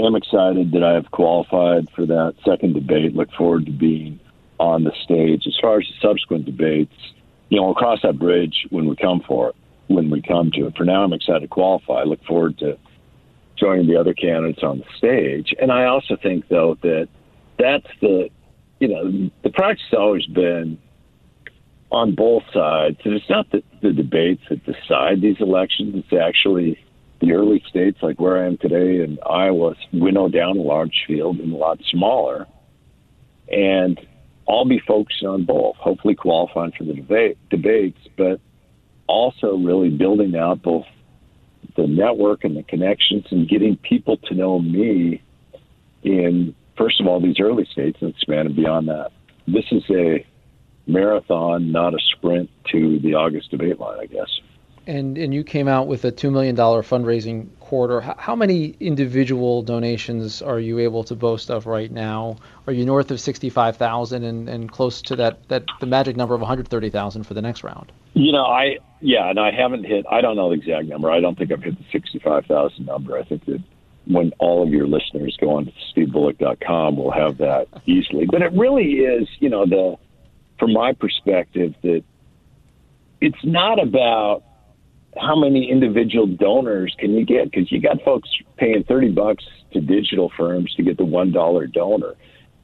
am 0.00 0.14
excited 0.14 0.72
that 0.72 0.84
I 0.84 0.94
have 0.94 1.10
qualified 1.10 1.88
for 1.94 2.06
that 2.06 2.34
second 2.44 2.74
debate. 2.74 3.14
Look 3.14 3.32
forward 3.32 3.66
to 3.66 3.72
being 3.72 4.20
on 4.58 4.84
the 4.84 4.92
stage. 5.02 5.46
As 5.46 5.56
far 5.60 5.78
as 5.78 5.86
the 5.86 5.94
subsequent 6.00 6.44
debates, 6.44 6.94
you 7.48 7.58
know, 7.58 7.66
we'll 7.66 7.74
cross 7.74 8.00
that 8.02 8.18
bridge 8.18 8.66
when 8.70 8.86
we 8.86 8.96
come 8.96 9.22
for 9.26 9.50
it 9.50 9.56
when 9.88 10.10
we 10.10 10.22
come 10.22 10.50
to 10.52 10.66
it. 10.66 10.76
For 10.76 10.84
now, 10.84 11.04
I'm 11.04 11.12
excited 11.12 11.40
to 11.40 11.48
qualify. 11.48 12.00
I 12.00 12.04
look 12.04 12.22
forward 12.24 12.58
to 12.58 12.78
joining 13.56 13.86
the 13.86 13.96
other 13.96 14.14
candidates 14.14 14.62
on 14.62 14.78
the 14.78 14.84
stage. 14.96 15.54
And 15.60 15.70
I 15.70 15.86
also 15.86 16.16
think, 16.16 16.48
though, 16.48 16.76
that 16.82 17.08
that's 17.58 17.86
the, 18.00 18.28
you 18.80 18.88
know, 18.88 19.30
the 19.42 19.50
practice 19.50 19.86
has 19.90 19.98
always 19.98 20.26
been 20.26 20.78
on 21.90 22.14
both 22.14 22.42
sides. 22.52 22.98
And 23.04 23.14
it's 23.14 23.30
not 23.30 23.50
the, 23.50 23.62
the 23.80 23.92
debates 23.92 24.42
that 24.50 24.64
decide 24.64 25.20
these 25.20 25.40
elections, 25.40 25.94
it's 25.94 26.20
actually 26.20 26.78
the 27.20 27.32
early 27.32 27.62
states 27.68 27.98
like 28.02 28.20
where 28.20 28.42
I 28.42 28.46
am 28.46 28.58
today 28.58 29.02
in 29.02 29.18
Iowa 29.28 29.74
winnow 29.92 30.28
down 30.28 30.58
a 30.58 30.62
large 30.62 31.04
field 31.06 31.38
and 31.38 31.52
a 31.52 31.56
lot 31.56 31.80
smaller. 31.90 32.46
And 33.50 33.98
I'll 34.48 34.64
be 34.64 34.80
focusing 34.86 35.28
on 35.28 35.44
both, 35.44 35.76
hopefully 35.76 36.14
qualifying 36.14 36.72
for 36.76 36.84
the 36.84 36.94
debate, 36.94 37.38
debates, 37.50 37.98
but 38.16 38.40
also 39.06 39.56
really 39.56 39.90
building 39.90 40.36
out 40.36 40.62
both 40.62 40.84
the 41.76 41.86
network 41.86 42.44
and 42.44 42.56
the 42.56 42.62
connections 42.62 43.24
and 43.30 43.48
getting 43.48 43.76
people 43.76 44.16
to 44.16 44.34
know 44.34 44.58
me 44.58 45.22
in 46.02 46.54
first 46.76 47.00
of 47.00 47.06
all 47.06 47.20
these 47.20 47.40
early 47.40 47.66
states 47.72 47.98
and 48.00 48.10
expanding 48.10 48.54
beyond 48.54 48.88
that. 48.88 49.10
This 49.46 49.64
is 49.70 49.82
a 49.90 50.26
marathon, 50.86 51.72
not 51.72 51.94
a 51.94 51.98
sprint 52.16 52.50
to 52.72 52.98
the 53.00 53.14
August 53.14 53.50
debate 53.50 53.78
line, 53.80 53.98
I 54.00 54.06
guess. 54.06 54.28
And 54.86 55.18
and 55.18 55.34
you 55.34 55.42
came 55.42 55.66
out 55.66 55.88
with 55.88 56.04
a 56.04 56.12
two 56.12 56.30
million 56.30 56.54
dollar 56.54 56.82
fundraising 56.82 57.48
quarter. 57.58 58.00
How 58.00 58.36
many 58.36 58.76
individual 58.78 59.62
donations 59.62 60.40
are 60.42 60.60
you 60.60 60.78
able 60.78 61.02
to 61.04 61.16
boast 61.16 61.50
of 61.50 61.66
right 61.66 61.90
now? 61.90 62.36
Are 62.66 62.72
you 62.72 62.84
north 62.84 63.10
of 63.10 63.20
sixty 63.20 63.50
five 63.50 63.76
thousand 63.76 64.22
and, 64.22 64.48
and 64.48 64.70
close 64.70 65.02
to 65.02 65.16
that, 65.16 65.48
that 65.48 65.64
the 65.80 65.86
magic 65.86 66.16
number 66.16 66.34
of 66.34 66.40
one 66.40 66.48
hundred 66.48 66.68
thirty 66.68 66.90
thousand 66.90 67.24
for 67.24 67.34
the 67.34 67.42
next 67.42 67.64
round? 67.64 67.90
You 68.14 68.30
know, 68.32 68.44
I 68.44 68.78
yeah, 69.00 69.28
and 69.28 69.40
I 69.40 69.50
haven't 69.50 69.84
hit. 69.84 70.06
I 70.10 70.20
don't 70.20 70.36
know 70.36 70.50
the 70.50 70.56
exact 70.56 70.86
number. 70.86 71.10
I 71.10 71.20
don't 71.20 71.36
think 71.36 71.50
I've 71.50 71.62
hit 71.62 71.76
the 71.76 71.84
sixty-five 71.90 72.46
thousand 72.46 72.86
number. 72.86 73.18
I 73.18 73.24
think 73.24 73.44
that 73.46 73.62
when 74.06 74.32
all 74.38 74.62
of 74.62 74.70
your 74.70 74.86
listeners 74.86 75.36
go 75.40 75.50
on 75.50 75.66
to 75.66 75.72
stevebullock.com, 75.94 76.96
we'll 76.96 77.10
have 77.10 77.38
that 77.38 77.66
easily. 77.86 78.26
But 78.26 78.42
it 78.42 78.52
really 78.52 79.00
is, 79.00 79.28
you 79.40 79.48
know, 79.48 79.66
the 79.66 79.96
from 80.58 80.72
my 80.72 80.92
perspective 80.92 81.74
that 81.82 82.04
it's 83.20 83.44
not 83.44 83.82
about 83.82 84.44
how 85.18 85.36
many 85.36 85.70
individual 85.70 86.26
donors 86.26 86.94
can 86.98 87.12
you 87.12 87.24
get 87.24 87.50
because 87.50 87.70
you 87.72 87.80
got 87.80 88.02
folks 88.02 88.28
paying 88.56 88.84
30 88.84 89.10
bucks 89.10 89.44
to 89.72 89.80
digital 89.80 90.30
firms 90.36 90.74
to 90.74 90.82
get 90.82 90.96
the 90.96 91.04
one 91.04 91.32
dollar 91.32 91.66
donor 91.66 92.14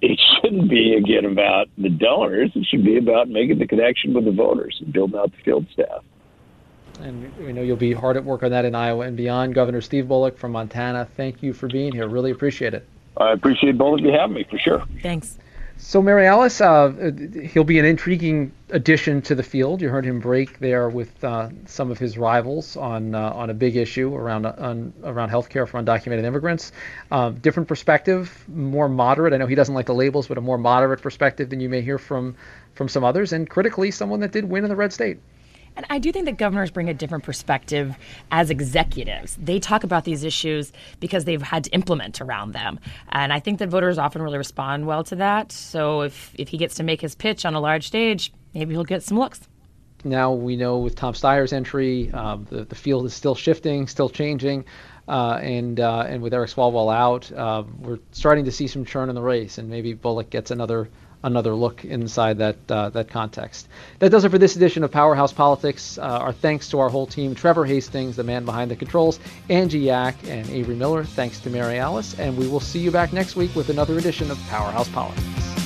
it 0.02 0.20
shouldn't 0.42 0.68
be 0.68 0.94
again 0.94 1.24
about 1.24 1.68
the 1.78 1.88
donors. 1.88 2.50
It 2.54 2.66
should 2.66 2.84
be 2.84 2.98
about 2.98 3.28
making 3.28 3.58
the 3.58 3.66
connection 3.66 4.12
with 4.12 4.26
the 4.26 4.32
voters 4.32 4.76
and 4.80 4.92
building 4.92 5.18
out 5.18 5.30
the 5.30 5.42
field 5.42 5.66
staff. 5.72 6.04
And 7.00 7.34
we 7.38 7.52
know 7.52 7.62
you'll 7.62 7.76
be 7.76 7.92
hard 7.92 8.16
at 8.16 8.24
work 8.24 8.42
on 8.42 8.50
that 8.50 8.64
in 8.64 8.74
Iowa 8.74 9.06
and 9.06 9.16
beyond. 9.16 9.54
Governor 9.54 9.80
Steve 9.80 10.08
Bullock 10.08 10.36
from 10.36 10.52
Montana, 10.52 11.08
thank 11.16 11.42
you 11.42 11.52
for 11.52 11.68
being 11.68 11.92
here. 11.92 12.06
Really 12.06 12.30
appreciate 12.30 12.74
it. 12.74 12.86
I 13.16 13.32
appreciate 13.32 13.78
both 13.78 14.00
of 14.00 14.04
you 14.04 14.12
having 14.12 14.34
me 14.34 14.44
for 14.48 14.58
sure. 14.58 14.84
Thanks. 15.00 15.38
So 15.78 16.00
Mary 16.00 16.26
Alice, 16.26 16.60
uh, 16.60 17.12
he'll 17.52 17.64
be 17.64 17.78
an 17.78 17.84
intriguing 17.84 18.52
addition 18.70 19.20
to 19.22 19.34
the 19.34 19.42
field. 19.42 19.82
You 19.82 19.88
heard 19.88 20.04
him 20.04 20.20
break 20.20 20.58
there 20.58 20.88
with 20.88 21.22
uh, 21.24 21.50
some 21.66 21.90
of 21.90 21.98
his 21.98 22.16
rivals 22.16 22.76
on 22.76 23.14
uh, 23.14 23.30
on 23.30 23.50
a 23.50 23.54
big 23.54 23.76
issue 23.76 24.14
around 24.14 24.46
on, 24.46 24.92
around 25.04 25.30
healthcare 25.30 25.68
for 25.68 25.82
undocumented 25.82 26.24
immigrants. 26.24 26.72
Uh, 27.10 27.30
different 27.30 27.68
perspective, 27.68 28.44
more 28.48 28.88
moderate. 28.88 29.34
I 29.34 29.36
know 29.36 29.46
he 29.46 29.54
doesn't 29.54 29.74
like 29.74 29.86
the 29.86 29.94
labels, 29.94 30.28
but 30.28 30.38
a 30.38 30.40
more 30.40 30.58
moderate 30.58 31.02
perspective 31.02 31.50
than 31.50 31.60
you 31.60 31.68
may 31.68 31.82
hear 31.82 31.98
from 31.98 32.36
from 32.74 32.88
some 32.88 33.04
others. 33.04 33.32
And 33.32 33.48
critically, 33.48 33.90
someone 33.90 34.20
that 34.20 34.32
did 34.32 34.44
win 34.44 34.64
in 34.64 34.70
the 34.70 34.76
red 34.76 34.92
state. 34.92 35.18
And 35.76 35.86
I 35.88 35.98
do 35.98 36.12
think 36.12 36.26
that 36.26 36.36
governors 36.36 36.70
bring 36.70 36.88
a 36.88 36.94
different 36.94 37.24
perspective 37.24 37.96
as 38.30 38.50
executives. 38.50 39.38
They 39.40 39.58
talk 39.58 39.84
about 39.84 40.04
these 40.04 40.22
issues 40.22 40.72
because 41.00 41.24
they've 41.24 41.40
had 41.40 41.64
to 41.64 41.70
implement 41.70 42.20
around 42.20 42.52
them. 42.52 42.78
And 43.08 43.32
I 43.32 43.40
think 43.40 43.58
that 43.58 43.70
voters 43.70 43.96
often 43.98 44.22
really 44.22 44.38
respond 44.38 44.86
well 44.86 45.02
to 45.04 45.16
that. 45.16 45.50
So 45.50 46.02
if, 46.02 46.34
if 46.34 46.48
he 46.48 46.58
gets 46.58 46.74
to 46.76 46.82
make 46.82 47.00
his 47.00 47.14
pitch 47.14 47.46
on 47.46 47.54
a 47.54 47.60
large 47.60 47.86
stage, 47.86 48.32
maybe 48.52 48.74
he'll 48.74 48.84
get 48.84 49.02
some 49.02 49.18
looks. 49.18 49.40
Now 50.04 50.32
we 50.32 50.56
know 50.56 50.78
with 50.78 50.96
Tom 50.96 51.14
Steyer's 51.14 51.52
entry, 51.52 52.10
um, 52.12 52.46
the, 52.50 52.64
the 52.64 52.74
field 52.74 53.06
is 53.06 53.14
still 53.14 53.34
shifting, 53.34 53.86
still 53.86 54.10
changing. 54.10 54.64
uh, 55.08 55.38
and 55.42 55.80
uh, 55.80 56.04
and 56.08 56.22
with 56.22 56.32
Eric 56.32 56.50
Swalwell 56.50 56.94
out, 56.94 57.30
uh, 57.32 57.64
we're 57.80 57.98
starting 58.12 58.44
to 58.44 58.52
see 58.52 58.66
some 58.66 58.84
churn 58.84 59.08
in 59.08 59.14
the 59.14 59.22
race, 59.22 59.58
and 59.58 59.68
maybe 59.68 59.94
Bullock 59.94 60.30
gets 60.30 60.50
another 60.50 60.88
another 61.22 61.54
look 61.54 61.84
inside 61.84 62.38
that 62.38 62.56
uh, 62.68 62.90
that 62.90 63.08
context. 63.08 63.68
That 63.98 64.10
does 64.10 64.24
it 64.24 64.30
for 64.30 64.38
this 64.38 64.56
edition 64.56 64.84
of 64.84 64.90
Powerhouse 64.90 65.32
Politics. 65.32 65.98
Uh, 65.98 66.02
our 66.02 66.32
thanks 66.32 66.68
to 66.70 66.78
our 66.80 66.88
whole 66.88 67.06
team: 67.06 67.34
Trevor 67.34 67.64
Hastings, 67.64 68.16
the 68.16 68.24
man 68.24 68.44
behind 68.44 68.70
the 68.70 68.76
controls, 68.76 69.18
Angie 69.48 69.80
Yack, 69.80 70.16
and 70.26 70.48
Avery 70.50 70.74
Miller. 70.74 71.04
Thanks 71.04 71.40
to 71.40 71.50
Mary 71.50 71.78
Alice, 71.78 72.18
and 72.18 72.36
we 72.36 72.48
will 72.48 72.60
see 72.60 72.78
you 72.78 72.90
back 72.90 73.12
next 73.12 73.36
week 73.36 73.54
with 73.54 73.70
another 73.70 73.98
edition 73.98 74.30
of 74.30 74.38
Powerhouse 74.48 74.88
Politics. 74.88 75.61